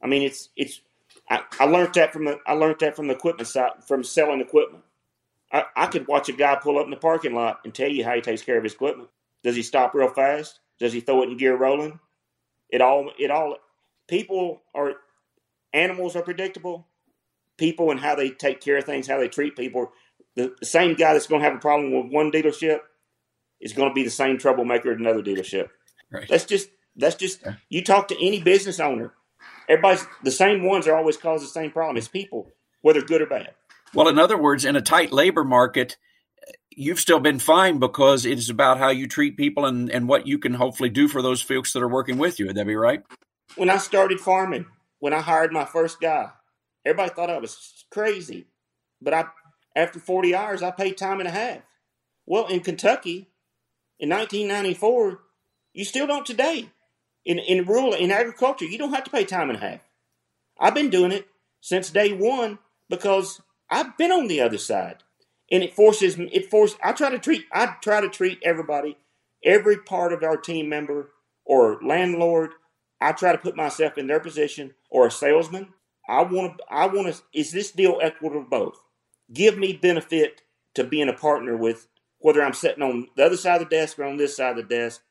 I 0.00 0.06
mean, 0.06 0.22
it's 0.22 0.48
it's. 0.56 0.80
I, 1.28 1.42
I 1.60 1.66
learned 1.66 1.92
that 1.96 2.14
from 2.14 2.24
the 2.24 2.40
I 2.46 2.54
learned 2.54 2.80
that 2.80 2.96
from 2.96 3.08
the 3.08 3.14
equipment 3.14 3.46
side 3.46 3.84
from 3.86 4.02
selling 4.02 4.40
equipment. 4.40 4.84
I, 5.52 5.64
I 5.76 5.86
could 5.88 6.08
watch 6.08 6.30
a 6.30 6.32
guy 6.32 6.54
pull 6.54 6.78
up 6.78 6.86
in 6.86 6.90
the 6.92 6.96
parking 6.96 7.34
lot 7.34 7.60
and 7.64 7.74
tell 7.74 7.90
you 7.90 8.04
how 8.04 8.14
he 8.14 8.22
takes 8.22 8.40
care 8.40 8.56
of 8.56 8.64
his 8.64 8.72
equipment. 8.72 9.10
Does 9.44 9.54
he 9.54 9.62
stop 9.62 9.92
real 9.92 10.08
fast? 10.08 10.60
Does 10.78 10.94
he 10.94 11.00
throw 11.00 11.22
it 11.22 11.28
in 11.28 11.36
gear 11.36 11.54
rolling? 11.54 12.00
It 12.70 12.80
all 12.80 13.10
it 13.18 13.30
all 13.30 13.56
people 14.08 14.62
are 14.74 14.94
animals 15.72 16.16
are 16.16 16.22
predictable. 16.22 16.86
People 17.56 17.90
and 17.90 18.00
how 18.00 18.14
they 18.14 18.30
take 18.30 18.60
care 18.60 18.76
of 18.76 18.84
things, 18.84 19.06
how 19.06 19.18
they 19.18 19.28
treat 19.28 19.56
people. 19.56 19.92
The, 20.34 20.54
the 20.60 20.66
same 20.66 20.94
guy 20.94 21.14
that's 21.14 21.26
going 21.26 21.40
to 21.40 21.48
have 21.48 21.56
a 21.56 21.60
problem 21.60 21.92
with 21.92 22.12
one 22.12 22.30
dealership 22.30 22.80
is 23.60 23.72
going 23.72 23.88
to 23.88 23.94
be 23.94 24.02
the 24.02 24.10
same 24.10 24.36
troublemaker 24.36 24.92
at 24.92 24.98
another 24.98 25.22
dealership. 25.22 25.70
Right. 26.10 26.28
That's 26.28 26.44
just 26.44 26.68
that's 26.96 27.16
just 27.16 27.40
yeah. 27.44 27.54
you 27.68 27.82
talk 27.82 28.08
to 28.08 28.26
any 28.26 28.42
business 28.42 28.80
owner. 28.80 29.12
Everybody's 29.68 30.06
the 30.22 30.30
same 30.30 30.64
ones 30.64 30.86
are 30.86 30.96
always 30.96 31.16
cause 31.16 31.40
the 31.40 31.48
same 31.48 31.70
problem. 31.70 31.96
It's 31.96 32.08
people, 32.08 32.52
whether 32.82 33.02
good 33.02 33.22
or 33.22 33.26
bad. 33.26 33.54
Well, 33.94 34.08
in 34.08 34.18
other 34.18 34.36
words, 34.36 34.64
in 34.64 34.76
a 34.76 34.82
tight 34.82 35.12
labor 35.12 35.44
market, 35.44 35.96
you've 36.76 37.00
still 37.00 37.18
been 37.18 37.38
fine 37.38 37.78
because 37.78 38.24
it 38.24 38.38
is 38.38 38.50
about 38.50 38.78
how 38.78 38.90
you 38.90 39.08
treat 39.08 39.36
people 39.36 39.64
and, 39.64 39.90
and 39.90 40.06
what 40.06 40.26
you 40.26 40.38
can 40.38 40.54
hopefully 40.54 40.90
do 40.90 41.08
for 41.08 41.22
those 41.22 41.42
folks 41.42 41.72
that 41.72 41.82
are 41.82 41.88
working 41.88 42.18
with 42.18 42.38
you. 42.38 42.46
Would 42.46 42.56
that 42.56 42.66
be 42.66 42.76
right? 42.76 43.02
When 43.56 43.70
I 43.70 43.78
started 43.78 44.20
farming, 44.20 44.66
when 44.98 45.14
I 45.14 45.20
hired 45.20 45.52
my 45.52 45.64
first 45.64 46.00
guy, 46.00 46.30
everybody 46.84 47.12
thought 47.12 47.30
I 47.30 47.38
was 47.38 47.84
crazy. 47.90 48.46
But 49.00 49.14
I, 49.14 49.24
after 49.74 49.98
40 49.98 50.34
hours, 50.34 50.62
I 50.62 50.70
paid 50.70 50.96
time 50.96 51.18
and 51.18 51.28
a 51.28 51.32
half. 51.32 51.62
Well, 52.26 52.46
in 52.46 52.60
Kentucky, 52.60 53.30
in 53.98 54.10
1994, 54.10 55.20
you 55.72 55.84
still 55.84 56.06
don't 56.06 56.26
today. 56.26 56.70
In, 57.24 57.38
in 57.38 57.64
rural, 57.64 57.94
in 57.94 58.10
agriculture, 58.10 58.66
you 58.66 58.78
don't 58.78 58.92
have 58.92 59.04
to 59.04 59.10
pay 59.10 59.24
time 59.24 59.48
and 59.48 59.58
a 59.58 59.60
half. 59.60 59.80
I've 60.58 60.74
been 60.74 60.90
doing 60.90 61.12
it 61.12 61.26
since 61.60 61.90
day 61.90 62.12
one 62.12 62.58
because 62.88 63.40
I've 63.70 63.96
been 63.96 64.12
on 64.12 64.28
the 64.28 64.40
other 64.40 64.58
side. 64.58 65.02
And 65.50 65.62
it 65.62 65.74
forces 65.74 66.16
it 66.18 66.50
forces, 66.50 66.76
I 66.82 66.92
try 66.92 67.10
to 67.10 67.18
treat, 67.18 67.44
I 67.52 67.76
try 67.80 68.00
to 68.00 68.08
treat 68.08 68.40
everybody, 68.42 68.96
every 69.44 69.76
part 69.78 70.12
of 70.12 70.22
our 70.22 70.36
team 70.36 70.68
member 70.68 71.12
or 71.44 71.78
landlord, 71.82 72.50
I 73.00 73.12
try 73.12 73.32
to 73.32 73.38
put 73.38 73.56
myself 73.56 73.98
in 73.98 74.06
their 74.06 74.20
position 74.20 74.74
or 74.90 75.06
a 75.06 75.10
salesman. 75.10 75.68
I 76.08 76.22
want 76.22 76.58
to, 76.58 76.64
I 76.70 76.86
want 76.86 77.14
to, 77.14 77.22
is 77.32 77.52
this 77.52 77.70
deal 77.70 77.98
equitable 78.02 78.42
to 78.42 78.48
both? 78.48 78.80
Give 79.32 79.58
me 79.58 79.72
benefit 79.72 80.42
to 80.74 80.84
being 80.84 81.08
a 81.08 81.12
partner 81.12 81.56
with 81.56 81.88
whether 82.18 82.42
I'm 82.42 82.54
sitting 82.54 82.82
on 82.82 83.08
the 83.16 83.24
other 83.24 83.36
side 83.36 83.60
of 83.60 83.68
the 83.68 83.76
desk 83.76 83.98
or 83.98 84.04
on 84.04 84.16
this 84.16 84.36
side 84.36 84.58
of 84.58 84.68
the 84.68 84.74
desk. 84.74 85.02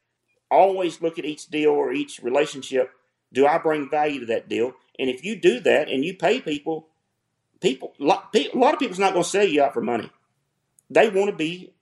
Always 0.49 1.01
look 1.01 1.19
at 1.19 1.25
each 1.25 1.47
deal 1.47 1.71
or 1.71 1.91
each 1.91 2.21
relationship. 2.21 2.91
Do 3.33 3.45
I 3.45 3.57
bring 3.57 3.89
value 3.89 4.21
to 4.21 4.25
that 4.27 4.49
deal? 4.49 4.73
And 4.97 5.09
if 5.09 5.23
you 5.23 5.35
do 5.35 5.59
that 5.61 5.89
and 5.89 6.03
you 6.03 6.15
pay 6.15 6.39
people, 6.39 6.87
people, 7.61 7.93
a 7.99 8.03
lot 8.03 8.29
of 8.33 8.79
people's 8.79 8.99
not 8.99 9.13
going 9.13 9.23
to 9.23 9.29
sell 9.29 9.45
you 9.45 9.63
out 9.63 9.73
for 9.73 9.81
money. 9.81 10.09
They 10.89 11.09
want 11.09 11.29
to 11.29 11.35
be, 11.35 11.73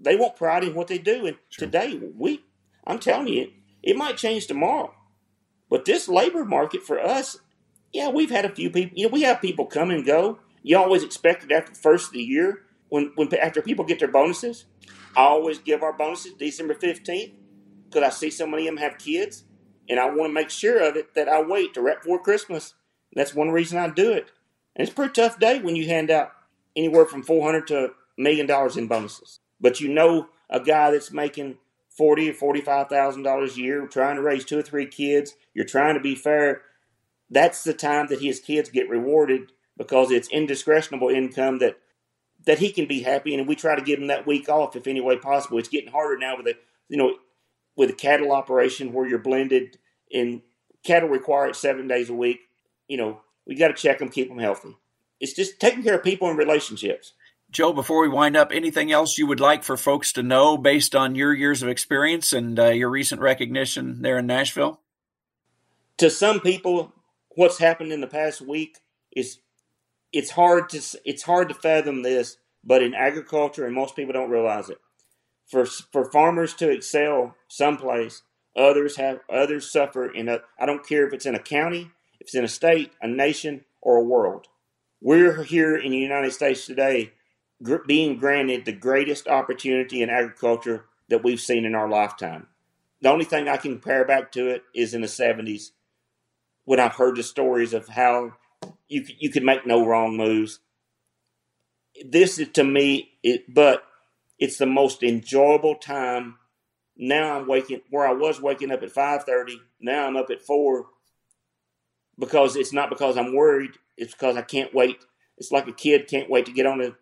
they 0.00 0.16
want 0.16 0.36
pride 0.36 0.64
in 0.64 0.74
what 0.74 0.88
they 0.88 0.98
do. 0.98 1.26
And 1.26 1.36
sure. 1.48 1.66
today, 1.66 2.00
we, 2.16 2.44
I'm 2.86 2.98
telling 2.98 3.28
you, 3.28 3.50
it 3.82 3.96
might 3.96 4.16
change 4.16 4.46
tomorrow. 4.46 4.94
But 5.68 5.84
this 5.84 6.08
labor 6.08 6.44
market 6.44 6.82
for 6.82 7.00
us, 7.00 7.38
yeah, 7.92 8.08
we've 8.08 8.30
had 8.30 8.44
a 8.44 8.54
few 8.54 8.70
people. 8.70 8.96
You 8.96 9.06
know, 9.06 9.12
we 9.12 9.22
have 9.22 9.40
people 9.40 9.66
come 9.66 9.90
and 9.90 10.04
go. 10.04 10.38
You 10.62 10.78
always 10.78 11.02
expect 11.02 11.44
it 11.44 11.52
after 11.52 11.72
the 11.72 11.78
first 11.78 12.08
of 12.08 12.12
the 12.12 12.22
year 12.22 12.62
when, 12.88 13.12
when 13.16 13.34
after 13.34 13.62
people 13.62 13.84
get 13.84 13.98
their 13.98 14.08
bonuses. 14.08 14.66
I 15.16 15.22
always 15.22 15.58
give 15.58 15.82
our 15.82 15.92
bonuses 15.92 16.34
December 16.34 16.74
fifteenth 16.74 17.32
because 17.88 18.02
I 18.02 18.10
see 18.10 18.30
so 18.30 18.46
many 18.46 18.68
of 18.68 18.74
them 18.74 18.82
have 18.82 18.96
kids, 18.96 19.44
and 19.88 20.00
I 20.00 20.06
want 20.06 20.30
to 20.30 20.34
make 20.34 20.50
sure 20.50 20.78
of 20.82 20.96
it 20.96 21.14
that 21.14 21.28
I 21.28 21.42
wait 21.42 21.74
to 21.74 21.82
right 21.82 22.00
before 22.00 22.22
Christmas. 22.22 22.74
That's 23.14 23.34
one 23.34 23.50
reason 23.50 23.78
I 23.78 23.88
do 23.90 24.12
it. 24.12 24.30
And 24.74 24.86
it's 24.86 24.92
a 24.92 24.94
pretty 24.94 25.12
tough 25.12 25.38
day 25.38 25.60
when 25.60 25.76
you 25.76 25.86
hand 25.86 26.10
out 26.10 26.32
anywhere 26.74 27.04
from 27.04 27.22
four 27.22 27.44
hundred 27.44 27.66
to 27.66 27.92
million 28.22 28.46
dollars 28.46 28.76
in 28.76 28.86
bonuses. 28.86 29.40
But 29.60 29.80
you 29.80 29.88
know 29.88 30.28
a 30.50 30.60
guy 30.60 30.90
that's 30.90 31.12
making 31.12 31.58
forty 31.88 32.30
or 32.30 32.34
forty 32.34 32.60
five 32.60 32.88
thousand 32.88 33.22
dollars 33.22 33.56
a 33.56 33.60
year, 33.60 33.86
trying 33.86 34.16
to 34.16 34.22
raise 34.22 34.44
two 34.44 34.58
or 34.58 34.62
three 34.62 34.86
kids. 34.86 35.34
You're 35.54 35.64
trying 35.64 35.94
to 35.94 36.00
be 36.00 36.14
fair. 36.14 36.62
That's 37.30 37.64
the 37.64 37.72
time 37.74 38.08
that 38.08 38.20
his 38.20 38.40
kids 38.40 38.68
get 38.68 38.88
rewarded 38.88 39.52
because 39.76 40.10
it's 40.10 40.28
indiscretionable 40.28 41.08
income 41.08 41.58
that 41.58 41.78
that 42.44 42.58
he 42.58 42.72
can 42.72 42.86
be 42.86 43.02
happy, 43.02 43.34
and 43.34 43.46
we 43.46 43.54
try 43.54 43.76
to 43.76 43.82
give 43.82 44.00
him 44.00 44.08
that 44.08 44.26
week 44.26 44.48
off 44.48 44.76
if 44.76 44.86
any 44.86 45.00
way 45.00 45.16
possible. 45.16 45.58
It's 45.58 45.68
getting 45.68 45.92
harder 45.92 46.18
now 46.18 46.36
with 46.36 46.46
a 46.46 46.54
you 46.88 46.96
know 46.96 47.16
with 47.76 47.90
a 47.90 47.94
cattle 47.94 48.32
operation 48.32 48.92
where 48.92 49.06
you're 49.06 49.18
blended 49.18 49.78
and 50.12 50.42
cattle 50.84 51.08
require 51.08 51.48
it 51.48 51.56
seven 51.56 51.88
days 51.88 52.10
a 52.10 52.14
week. 52.14 52.40
You 52.88 52.96
know 52.96 53.20
we 53.46 53.54
got 53.54 53.68
to 53.68 53.74
check 53.74 53.98
them, 53.98 54.08
keep 54.08 54.28
them 54.28 54.38
healthy. 54.38 54.76
It's 55.20 55.32
just 55.32 55.60
taking 55.60 55.82
care 55.82 55.96
of 55.96 56.04
people 56.04 56.28
and 56.28 56.38
relationships. 56.38 57.12
Joe, 57.52 57.74
before 57.74 58.00
we 58.00 58.08
wind 58.08 58.34
up, 58.34 58.50
anything 58.50 58.90
else 58.90 59.18
you 59.18 59.26
would 59.26 59.38
like 59.38 59.62
for 59.62 59.76
folks 59.76 60.10
to 60.14 60.22
know 60.22 60.56
based 60.56 60.96
on 60.96 61.14
your 61.14 61.34
years 61.34 61.62
of 61.62 61.68
experience 61.68 62.32
and 62.32 62.58
uh, 62.58 62.68
your 62.68 62.88
recent 62.88 63.20
recognition 63.20 64.00
there 64.00 64.18
in 64.18 64.26
Nashville? 64.26 64.80
To 65.98 66.08
some 66.08 66.40
people, 66.40 66.94
what's 67.36 67.58
happened 67.58 67.92
in 67.92 68.00
the 68.00 68.06
past 68.06 68.40
week 68.40 68.78
is 69.14 69.40
it's 70.12 70.30
hard 70.30 70.70
to 70.70 70.80
it's 71.04 71.24
hard 71.24 71.50
to 71.50 71.54
fathom 71.54 72.02
this, 72.02 72.38
but 72.64 72.82
in 72.82 72.94
agriculture, 72.94 73.66
and 73.66 73.74
most 73.74 73.96
people 73.96 74.14
don't 74.14 74.30
realize 74.30 74.70
it, 74.70 74.78
for 75.46 75.66
for 75.66 76.10
farmers 76.10 76.54
to 76.54 76.70
excel 76.70 77.36
someplace, 77.48 78.22
others 78.56 78.96
have 78.96 79.20
others 79.30 79.70
suffer 79.70 80.10
in 80.10 80.30
a. 80.30 80.38
I 80.58 80.64
don't 80.64 80.86
care 80.86 81.06
if 81.06 81.12
it's 81.12 81.26
in 81.26 81.34
a 81.34 81.38
county, 81.38 81.90
if 82.14 82.22
it's 82.22 82.34
in 82.34 82.44
a 82.44 82.48
state, 82.48 82.92
a 83.02 83.08
nation, 83.08 83.66
or 83.82 83.96
a 83.98 84.04
world. 84.04 84.46
We're 85.02 85.42
here 85.42 85.76
in 85.76 85.90
the 85.90 85.98
United 85.98 86.32
States 86.32 86.64
today, 86.64 87.12
gr- 87.62 87.84
being 87.86 88.16
granted 88.18 88.64
the 88.64 88.72
greatest 88.72 89.28
opportunity 89.28 90.02
in 90.02 90.10
agriculture 90.10 90.86
that 91.08 91.22
we've 91.22 91.40
seen 91.40 91.64
in 91.64 91.74
our 91.74 91.88
lifetime. 91.88 92.46
The 93.00 93.10
only 93.10 93.24
thing 93.24 93.48
I 93.48 93.56
can 93.56 93.72
compare 93.72 94.04
back 94.04 94.32
to 94.32 94.48
it 94.48 94.62
is 94.74 94.94
in 94.94 95.00
the 95.00 95.06
70s 95.08 95.70
when 96.64 96.80
I've 96.80 96.94
heard 96.94 97.16
the 97.16 97.22
stories 97.22 97.74
of 97.74 97.88
how 97.88 98.34
you 98.88 99.04
you 99.18 99.30
could 99.30 99.42
make 99.42 99.66
no 99.66 99.84
wrong 99.84 100.16
moves. 100.16 100.60
This 102.04 102.38
is 102.38 102.48
to 102.54 102.64
me, 102.64 103.12
it, 103.22 103.52
but 103.52 103.84
it's 104.38 104.58
the 104.58 104.66
most 104.66 105.02
enjoyable 105.02 105.74
time. 105.74 106.38
Now 106.96 107.38
I'm 107.38 107.48
waking 107.48 107.80
where 107.90 108.06
I 108.06 108.12
was 108.12 108.40
waking 108.40 108.70
up 108.70 108.82
at 108.82 108.92
five 108.92 109.24
thirty. 109.24 109.60
Now 109.80 110.06
I'm 110.06 110.16
up 110.16 110.30
at 110.30 110.42
four 110.42 110.86
because 112.18 112.56
it's 112.56 112.72
not 112.72 112.90
because 112.90 113.16
I'm 113.16 113.34
worried. 113.34 113.72
It's 113.96 114.12
because 114.12 114.36
I 114.36 114.42
can't 114.42 114.74
wait. 114.74 115.04
It's 115.38 115.50
like 115.50 115.66
a 115.66 115.72
kid 115.72 116.08
can't 116.08 116.30
wait 116.30 116.46
to 116.46 116.52
get 116.52 116.66
on 116.66 116.80
a, 116.80 116.94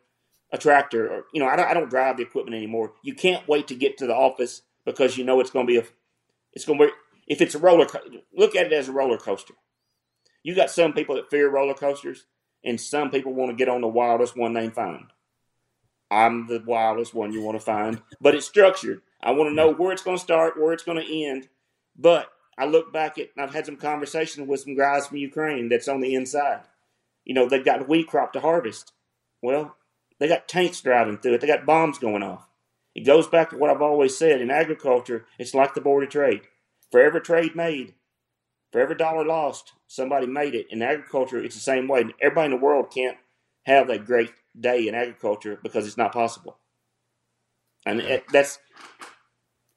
a 0.53 0.59
tractor 0.59 1.09
or 1.09 1.25
you 1.33 1.41
know 1.41 1.49
I 1.49 1.57
don't, 1.57 1.69
I 1.69 1.75
don't 1.75 1.91
drive 1.91 2.17
the 2.17 2.23
equipment 2.23 2.57
anymore. 2.57 2.93
You 3.03 3.15
can't 3.15 3.47
wait 3.49 3.69
to 3.69 3.75
get 3.75 3.99
to 3.99 4.07
the 4.07 4.15
office 4.15 4.63
because 4.85 5.17
you 5.17 5.25
know 5.25 5.41
it's 5.41 5.51
going 5.51 5.67
to 5.67 5.73
be 5.73 5.79
a 5.79 5.85
it's 6.53 6.65
going 6.65 6.79
to 6.79 6.87
be 6.87 6.93
if 7.27 7.41
it's 7.41 7.55
a 7.55 7.59
roller 7.59 7.87
look 8.37 8.57
at 8.57 8.67
it 8.67 8.73
as 8.73 8.89
a 8.89 8.93
roller 8.93 9.19
coaster. 9.19 9.55
You 10.43 10.55
got 10.55 10.71
some 10.71 10.93
people 10.93 11.17
that 11.17 11.31
fear 11.31 11.51
roller 11.51 11.75
coasters, 11.75 12.25
and 12.65 12.81
some 12.81 13.11
people 13.11 13.35
want 13.35 13.51
to 13.51 13.57
get 13.57 13.69
on 13.69 13.83
the 13.83 13.89
wildest 13.89 14.37
one 14.37 14.55
they 14.55 14.69
find. 14.69 15.07
I'm 16.11 16.49
the 16.49 16.63
wildest 16.67 17.15
one 17.15 17.33
you 17.33 17.43
want 17.43 17.59
to 17.59 17.65
find, 17.65 18.03
but 18.21 18.35
it's 18.35 18.47
structured. 18.47 19.03
I 19.23 19.33
want 19.33 19.51
to 19.51 19.55
know 19.55 19.73
where 19.73 19.93
it's 19.93 20.03
going 20.03 20.17
to 20.17 20.23
start, 20.23 20.59
where 20.59 20.73
it's 20.73 20.83
going 20.83 20.99
to 20.99 21.25
end. 21.25 21.49
But 21.97 22.31
I 22.59 22.65
look 22.65 22.93
back 22.93 23.19
at, 23.19 23.29
I've 23.39 23.55
had 23.55 23.67
some 23.67 23.77
conversations 23.77 24.49
with 24.49 24.61
some 24.61 24.77
guys 24.77 25.07
from 25.07 25.19
Ukraine 25.19 25.69
that's 25.69 25.89
on 25.89 26.01
the 26.01 26.15
inside. 26.15 26.63
You 27.25 27.35
know, 27.35 27.49
they've 27.49 27.65
got 27.65 27.89
wheat 27.89 28.09
crop 28.09 28.33
to 28.33 28.41
harvest. 28.41 28.93
Well, 29.43 29.77
they 30.21 30.29
got 30.29 30.47
tanks 30.47 30.81
driving 30.81 31.19
through 31.19 31.35
it, 31.35 31.41
they 31.41 31.49
got 31.49 31.67
bombs 31.67 31.99
going 31.99 32.23
off. 32.23 32.47
It 32.95 33.07
goes 33.07 33.27
back 33.27 33.51
to 33.51 33.57
what 33.57 33.71
I've 33.71 33.83
always 33.83 34.17
said 34.17 34.41
in 34.41 34.51
agriculture, 34.51 35.27
it's 35.39 35.55
like 35.55 35.75
the 35.75 35.81
board 35.81 36.05
of 36.05 36.11
trade. 36.11 36.43
For 36.93 37.01
every 37.01 37.21
trade 37.21 37.57
made, 37.57 37.95
for 38.71 38.81
every 38.81 38.97
dollar 38.97 39.25
lost, 39.25 39.73
somebody 39.87 40.27
made 40.27 40.55
it. 40.55 40.67
In 40.71 40.83
agriculture, 40.83 41.39
it's 41.39 41.55
the 41.55 41.61
same 41.61 41.89
way. 41.89 42.05
Everybody 42.21 42.53
in 42.53 42.59
the 42.59 42.65
world 42.65 42.93
can't 42.93 43.17
have 43.65 43.89
a 43.89 43.99
great 43.99 44.33
day 44.59 44.87
in 44.87 44.95
agriculture 44.95 45.59
because 45.63 45.87
it's 45.87 45.97
not 45.97 46.13
possible. 46.13 46.59
And 47.87 48.01
it, 48.01 48.25
that's 48.33 48.59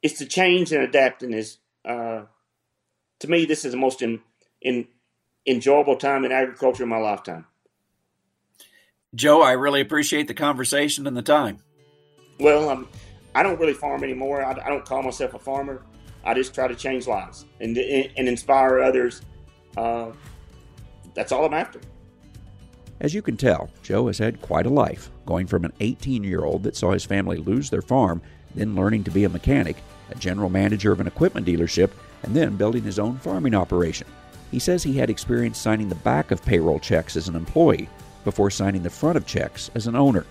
it's 0.02 0.20
the 0.20 0.26
change 0.26 0.72
and 0.72 0.84
adapting 0.84 1.34
is 1.34 1.60
uh, 1.88 2.24
to 3.20 3.28
me 3.30 3.46
this 3.46 3.64
is 3.64 3.72
the 3.72 3.78
most 3.78 4.02
in, 4.02 4.20
in 4.62 4.88
enjoyable 5.48 5.96
time 5.96 6.26
in 6.26 6.32
agriculture 6.32 6.84
in 6.84 6.90
my 6.90 6.98
lifetime. 6.98 7.46
Joe, 9.16 9.42
I 9.42 9.52
really 9.52 9.82
appreciate 9.82 10.28
the 10.28 10.34
conversation 10.34 11.06
and 11.06 11.16
the 11.16 11.22
time. 11.22 11.60
Well, 12.40 12.70
I'm, 12.70 12.88
I 13.36 13.44
don't 13.44 13.60
really 13.60 13.74
farm 13.74 14.04
anymore. 14.04 14.44
I, 14.44 14.52
I 14.52 14.70
don't 14.70 14.86
call 14.86 15.04
myself 15.04 15.36
a 15.36 15.40
farmer. 15.40 15.84
I 16.24 16.34
just 16.34 16.56
try 16.56 16.68
to 16.68 16.76
change 16.76 17.06
lives 17.06 17.46
and 17.60 17.78
and 17.78 18.28
inspire 18.28 18.80
others. 18.80 19.22
Uh, 19.76 20.12
that's 21.14 21.32
all 21.32 21.46
I'm 21.46 21.54
after. 21.54 21.80
As 23.02 23.14
you 23.14 23.22
can 23.22 23.36
tell, 23.36 23.70
Joe 23.82 24.08
has 24.08 24.18
had 24.18 24.42
quite 24.42 24.66
a 24.66 24.70
life, 24.70 25.12
going 25.26 25.46
from 25.46 25.66
an 25.66 25.74
18 25.80 26.24
year 26.24 26.46
old 26.46 26.64
that 26.64 26.78
saw 26.78 26.92
his 26.92 27.06
family 27.06 27.38
lose 27.38 27.70
their 27.70 27.82
farm, 27.82 28.22
then 28.56 28.76
learning 28.76 29.04
to 29.04 29.12
be 29.12 29.26
a 29.26 29.30
mechanic, 29.30 29.78
a 30.10 30.16
general 30.16 30.50
manager 30.50 30.92
of 30.92 31.02
an 31.02 31.08
equipment 31.08 31.46
dealership, 31.46 31.92
and 32.24 32.34
then 32.34 32.56
building 32.56 32.84
his 32.84 33.00
own 33.00 33.18
farming 33.18 33.54
operation. 33.54 34.08
He 34.50 34.60
says 34.60 34.84
he 34.84 34.94
had 34.94 35.10
experience 35.10 35.58
signing 35.58 35.90
the 35.90 35.96
back 35.96 36.32
of 36.32 36.46
payroll 36.46 36.80
checks 36.80 37.18
as 37.18 37.28
an 37.28 37.36
employee 37.36 37.90
before 38.24 38.50
signing 38.50 38.84
the 38.84 38.90
front 38.90 39.18
of 39.18 39.26
checks 39.26 39.70
as 39.76 39.88
an 39.88 39.96
owner. 39.96 40.26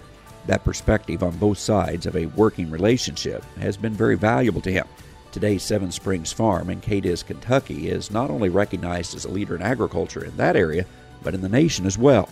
That 0.46 0.64
perspective 0.64 1.22
on 1.22 1.36
both 1.38 1.58
sides 1.58 2.06
of 2.06 2.16
a 2.16 2.26
working 2.26 2.70
relationship 2.70 3.44
has 3.58 3.76
been 3.76 3.92
very 3.92 4.16
valuable 4.16 4.60
to 4.62 4.72
him. 4.72 4.86
Today, 5.30 5.56
Seven 5.56 5.90
Springs 5.92 6.32
Farm 6.32 6.68
in 6.68 6.80
Cadiz, 6.80 7.22
Kentucky 7.22 7.88
is 7.88 8.10
not 8.10 8.30
only 8.30 8.48
recognized 8.48 9.14
as 9.14 9.24
a 9.24 9.30
leader 9.30 9.54
in 9.54 9.62
agriculture 9.62 10.24
in 10.24 10.36
that 10.36 10.56
area, 10.56 10.84
but 11.22 11.34
in 11.34 11.40
the 11.40 11.48
nation 11.48 11.86
as 11.86 11.96
well. 11.96 12.28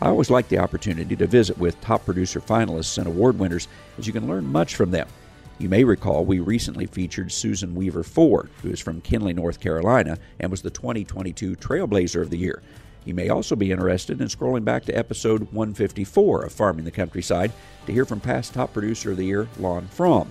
I 0.00 0.08
always 0.08 0.30
like 0.30 0.48
the 0.48 0.58
opportunity 0.58 1.16
to 1.16 1.26
visit 1.26 1.58
with 1.58 1.80
top 1.80 2.04
producer 2.04 2.40
finalists 2.40 2.98
and 2.98 3.08
award 3.08 3.38
winners 3.38 3.66
as 3.98 4.06
you 4.06 4.12
can 4.12 4.28
learn 4.28 4.46
much 4.46 4.76
from 4.76 4.92
them. 4.92 5.08
You 5.58 5.68
may 5.68 5.82
recall 5.82 6.24
we 6.24 6.38
recently 6.38 6.86
featured 6.86 7.32
Susan 7.32 7.74
Weaver 7.74 8.04
Ford, 8.04 8.48
who 8.62 8.70
is 8.70 8.78
from 8.78 9.00
Kinley, 9.00 9.32
North 9.32 9.58
Carolina, 9.58 10.16
and 10.38 10.52
was 10.52 10.62
the 10.62 10.70
2022 10.70 11.56
Trailblazer 11.56 12.22
of 12.22 12.30
the 12.30 12.38
Year. 12.38 12.62
You 13.04 13.14
may 13.14 13.28
also 13.28 13.56
be 13.56 13.72
interested 13.72 14.20
in 14.20 14.28
scrolling 14.28 14.64
back 14.64 14.84
to 14.84 14.96
episode 14.96 15.40
154 15.52 16.44
of 16.44 16.52
Farming 16.52 16.84
the 16.84 16.90
Countryside 16.90 17.52
to 17.86 17.92
hear 17.92 18.04
from 18.04 18.20
past 18.20 18.54
top 18.54 18.72
producer 18.72 19.12
of 19.12 19.16
the 19.16 19.24
year, 19.24 19.48
Lon 19.58 19.88
Frahm. 19.96 20.28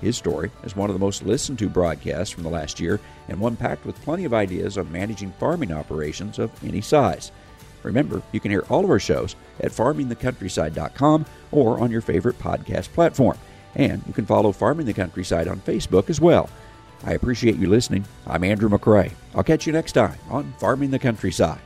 His 0.00 0.16
story 0.16 0.50
is 0.62 0.76
one 0.76 0.90
of 0.90 0.94
the 0.94 1.00
most 1.00 1.24
listened 1.24 1.58
to 1.58 1.68
broadcasts 1.68 2.32
from 2.32 2.44
the 2.44 2.50
last 2.50 2.78
year 2.78 3.00
and 3.28 3.40
one 3.40 3.56
packed 3.56 3.84
with 3.84 4.00
plenty 4.02 4.24
of 4.24 4.34
ideas 4.34 4.78
on 4.78 4.92
managing 4.92 5.32
farming 5.40 5.72
operations 5.72 6.38
of 6.38 6.52
any 6.64 6.80
size. 6.80 7.32
Remember, 7.82 8.22
you 8.32 8.40
can 8.40 8.50
hear 8.50 8.64
all 8.68 8.84
of 8.84 8.90
our 8.90 8.98
shows 8.98 9.36
at 9.60 9.72
farmingthecountryside.com 9.72 11.26
or 11.52 11.80
on 11.80 11.90
your 11.90 12.00
favorite 12.00 12.38
podcast 12.38 12.92
platform. 12.92 13.38
And 13.74 14.02
you 14.06 14.12
can 14.12 14.26
follow 14.26 14.52
Farming 14.52 14.86
the 14.86 14.94
Countryside 14.94 15.48
on 15.48 15.60
Facebook 15.60 16.10
as 16.10 16.20
well. 16.20 16.50
I 17.04 17.12
appreciate 17.12 17.56
you 17.56 17.68
listening. 17.68 18.04
I'm 18.26 18.44
Andrew 18.44 18.68
McCrea. 18.68 19.12
I'll 19.34 19.44
catch 19.44 19.66
you 19.66 19.72
next 19.72 19.92
time 19.92 20.18
on 20.30 20.52
Farming 20.58 20.90
the 20.90 20.98
Countryside. 20.98 21.60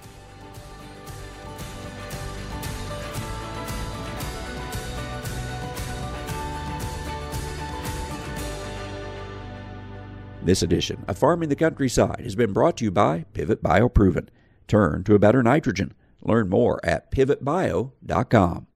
This 10.44 10.60
edition 10.60 11.04
of 11.06 11.18
Farming 11.18 11.50
the 11.50 11.56
Countryside 11.56 12.22
has 12.24 12.34
been 12.34 12.52
brought 12.52 12.76
to 12.78 12.84
you 12.84 12.90
by 12.90 13.26
Pivot 13.32 13.62
BioProven. 13.62 14.26
Turn 14.66 15.04
to 15.04 15.14
a 15.14 15.18
better 15.20 15.40
nitrogen. 15.40 15.94
Learn 16.20 16.48
more 16.48 16.80
at 16.84 17.12
pivotbio.com. 17.12 18.66